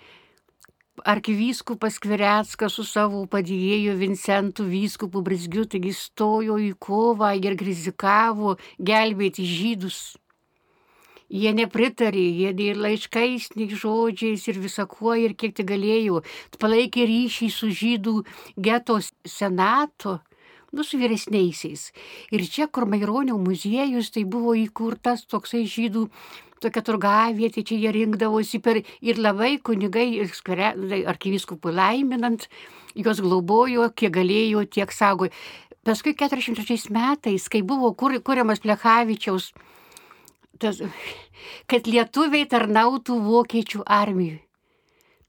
[1.06, 9.46] arkivyskupas Kvireckas su savo padėjėju Vincentu vyskupu Brizgiu, taigi stojo į kovą ir grizikavo gelbėti
[9.48, 10.02] žydus.
[11.32, 16.26] Jie nepritarė, jie nei laiškais, nei žodžiais ir visakuo ir kiek tik galėjo.
[16.60, 18.16] Palaikė ryšį su žydų
[18.60, 20.20] getos senato,
[20.76, 21.92] nu su vyresniaisiais.
[22.36, 26.10] Ir čia, kur Maironio muziejus, tai buvo įkurtas toksai žydų
[26.62, 30.74] tokia turgavietė, čia jie rinkdavosi per ir labai kunigai, ir skvere,
[31.12, 32.48] arkiviskupui laiminant,
[32.96, 35.34] juos globojo, kiek galėjo, tiek saugojo.
[35.82, 39.50] Paskui 43 metais, kai buvo kur, kuriamas Plechavičiaus,
[40.62, 40.78] tas,
[41.66, 44.44] kad lietuviai tarnautų vokiečių armijai.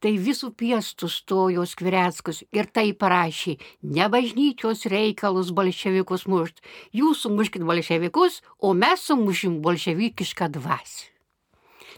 [0.03, 3.55] Tai visų piestų stojo Skvireckus ir tai parašė,
[3.87, 6.59] ne bažnyčios reikalus bolševikus mušt,
[6.91, 11.11] jūs sumuškit bolševikus, o mes sumušim bolševikišką dvasį.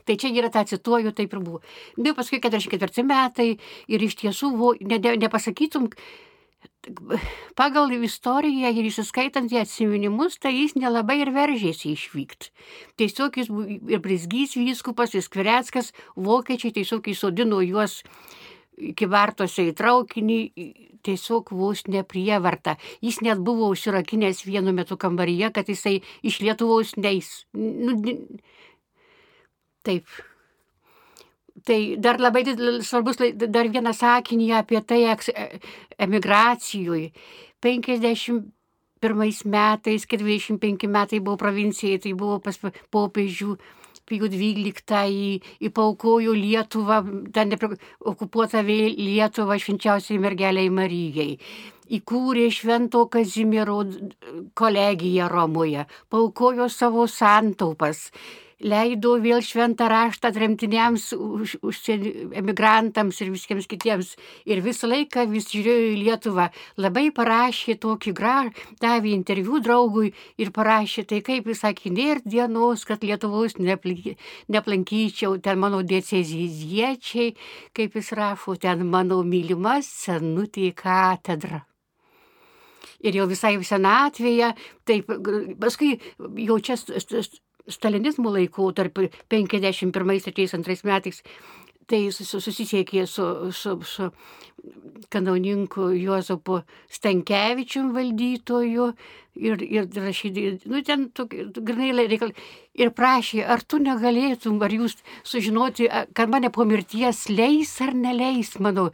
[0.05, 1.63] Tai čia yra tą cituoju, taip ir buvo.
[1.97, 3.55] Na, paskui 44 metai
[3.89, 5.91] ir iš tiesų, vo, ne, ne, nepasakytum,
[7.57, 12.53] pagal istoriją ir įsiskaitant į atsiminimus, tai jis nelabai ir veržėsi išvykti.
[13.01, 13.51] Tiesiog jis
[13.89, 18.03] ir Brizgys vyskupas, ir Skvireckas, vokiečiai tiesiog įsodino juos
[18.99, 20.39] kivartose į traukinį,
[21.07, 22.77] tiesiog vos neprievarta.
[23.05, 27.45] Jis net buvo užsirakinęs vienu metu kambaryje, kad jisai iš Lietuvos neis.
[27.55, 27.97] Nu,
[29.85, 30.09] taip.
[31.65, 32.43] Tai dar labai
[32.85, 35.61] svarbus, dar vieną sakinį apie tai e-
[35.99, 37.13] emigracijoje.
[37.65, 42.59] 51 metais, kai 25 metai buvo provincijai, tai buvo pas
[42.93, 43.57] popiežių
[44.05, 45.29] Pijų 12 į,
[45.65, 46.99] į paukojo Lietuvą,
[47.33, 51.39] ten vėl Lietuvą švenčiausiai mergeliai Marijai.
[51.89, 53.79] Įkūrė Švento Kazimiero
[54.57, 58.11] kolegiją Romoje, paukojo savo santaupas,
[58.61, 61.81] leido vėl šventą raštą tremtiniams, už, už
[62.39, 64.15] emigrantams ir visiems kitiems.
[64.47, 66.49] Ir visą laiką vis žiūrėjo į Lietuvą.
[66.81, 72.87] Labai parašė tokį gražų, davė interviu draugui ir parašė, tai kaip jis sakė, nėra dienos,
[72.89, 77.35] kad Lietuvos neplankyčiau, ten mano dieceziziečiai,
[77.77, 81.65] kaip jis rašo, ten mano mylimas senutė katedra
[83.05, 84.53] ir jau visai senatvėje,
[84.89, 85.11] taip,
[85.61, 85.95] paskui
[86.47, 86.79] jau čia
[87.71, 88.99] stalinizmo laikų, tarp
[89.33, 91.23] 51-52 metais,
[91.89, 94.09] tai susisiekė su, su, su
[95.13, 96.63] kanauninku Juozapu
[96.93, 98.89] Stankevičium valdytoju
[99.37, 102.33] ir, ir rašydė, nu ten grinai reikal,
[102.73, 104.97] ir prašė, ar tu negalėtum, ar jūs
[105.27, 108.91] sužinoti, kad mane po mirties leis ar neleis mano,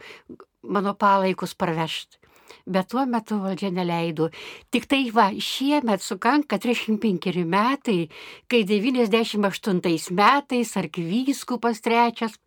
[0.61, 2.20] mano palaikus parvežti
[2.65, 4.29] bet tuo metu valdžia neleido.
[4.71, 8.09] Tik tai va, šiemet sukanka 35 metai,
[8.51, 12.37] kai 98 metais arkivyskupas trečias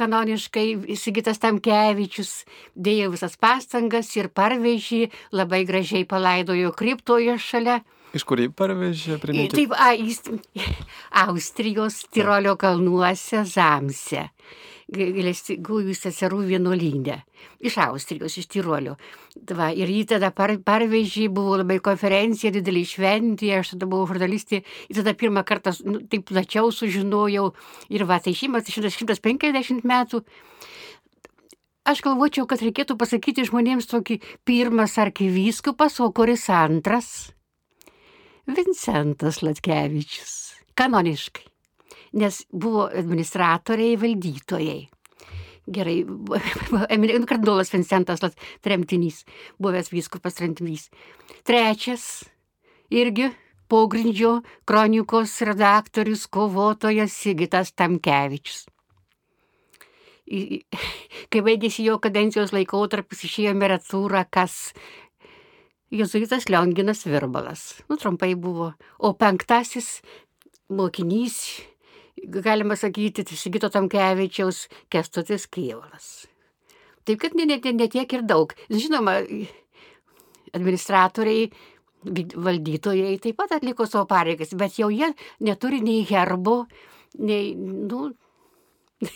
[0.00, 2.44] kanoniškai Sigitas Tamkevičius
[2.76, 7.80] dėjo visas pastangas ir parvežė, labai gražiai palaidojo kriptoje šalia.
[8.16, 9.20] Iš kur jį parvežė?
[9.22, 9.54] Priminkit.
[9.54, 10.22] Taip, a, jis
[11.26, 14.30] Austrijos Tirolio kalnuose Zamse
[14.90, 17.20] gailestingųjų seserų vienuolynę.
[17.62, 18.96] Iš Austrijos, iš Tirolio.
[19.56, 24.62] Va, ir jį tada par, parvežė, buvo labai konferencija, didelį šventį, aš tada buvau žurnalistė,
[24.88, 27.50] ir tada pirmą kartą nu, taip plačiau sužinojau.
[27.92, 30.24] Ir va, tai šimtas, 150 metų.
[31.90, 37.30] Aš galvočiau, kad reikėtų pasakyti žmonėms tokį pirmas arkivyskupas, o kuris antras?
[38.50, 40.36] Vincentas Latkevičius.
[40.76, 41.49] Kanoniškai
[42.12, 44.80] nes buvo administratoriai, valdytojai.
[45.70, 46.00] Gerai,
[47.30, 48.24] kardinolas Vincentas
[48.64, 49.22] tremtinys,
[49.60, 50.88] buvęs vyskupas tremtinys.
[51.46, 52.24] Trečias,
[52.90, 53.28] irgi
[53.70, 58.64] pogrindžio kronikos redaktorius, kovotojas Sigitas Tamkevičius.
[61.30, 64.72] Kai baigėsi jo kadencijos laikotarpis, išėjo meratūra, kas
[65.90, 67.80] Jėzuitas Lionginas Virbalas.
[67.90, 68.72] Nu, trumpai buvo.
[68.98, 69.98] O penktasis
[70.70, 71.40] mokinys
[72.28, 76.26] galima sakyti, Sigito Tamkevičiaus Kestutis Kievalas.
[77.04, 78.52] Taip kad ne, ne, ne tiek ir daug.
[78.70, 79.16] Žinoma,
[80.56, 81.48] administratoriai,
[82.04, 85.10] valdytojai taip pat atliko savo pareigas, bet jau jie
[85.44, 86.64] neturi nei herbo,
[87.18, 88.10] nei, nu.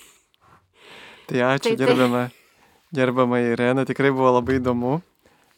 [1.29, 2.27] Tai ačiū, tai, gerbama,
[2.93, 4.99] gerbama Irena, tikrai buvo labai įdomu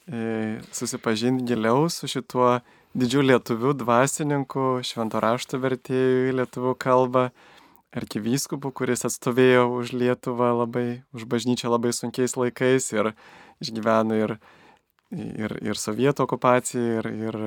[0.07, 2.61] e, susipažinti giliau su šituo
[2.97, 7.29] didžių lietuvių dvasininkų, švento rašto vertėjų į lietuvių kalbą,
[7.97, 13.13] arkivyskupų, kuris atstovėjo už Lietuvą labai, už bažnyčią labai sunkiais laikais ir
[13.65, 14.37] išgyveno ir,
[15.17, 17.41] ir, ir sovietų okupaciją, ir, ir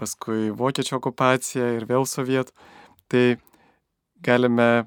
[0.00, 2.52] paskui vokiečių okupaciją, ir vėl sovietų.
[3.12, 3.24] Tai
[4.24, 4.86] galime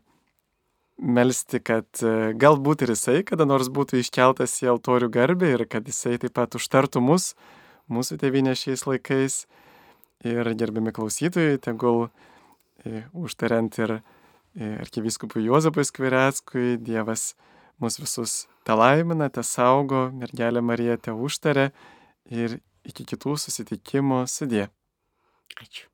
[1.00, 2.04] melstį, kad
[2.42, 6.58] galbūt ir jisai kada nors būtų iškeltas į altorių garbę ir kad jisai taip pat
[6.60, 7.34] užtartų mus,
[7.90, 9.46] mūsų tėvynė šiais laikais
[10.28, 12.08] ir gerbiami klausytojai, tegul
[12.86, 14.02] e, užtariant ir e,
[14.80, 17.34] arkiviskupui Juozapui Skvireckui, Dievas
[17.80, 21.70] mus visus te laimina, te saugo, mergelė Marija te užtarė
[22.30, 24.68] ir iki kitų susitikimų sudė.
[25.60, 25.88] Ačiū.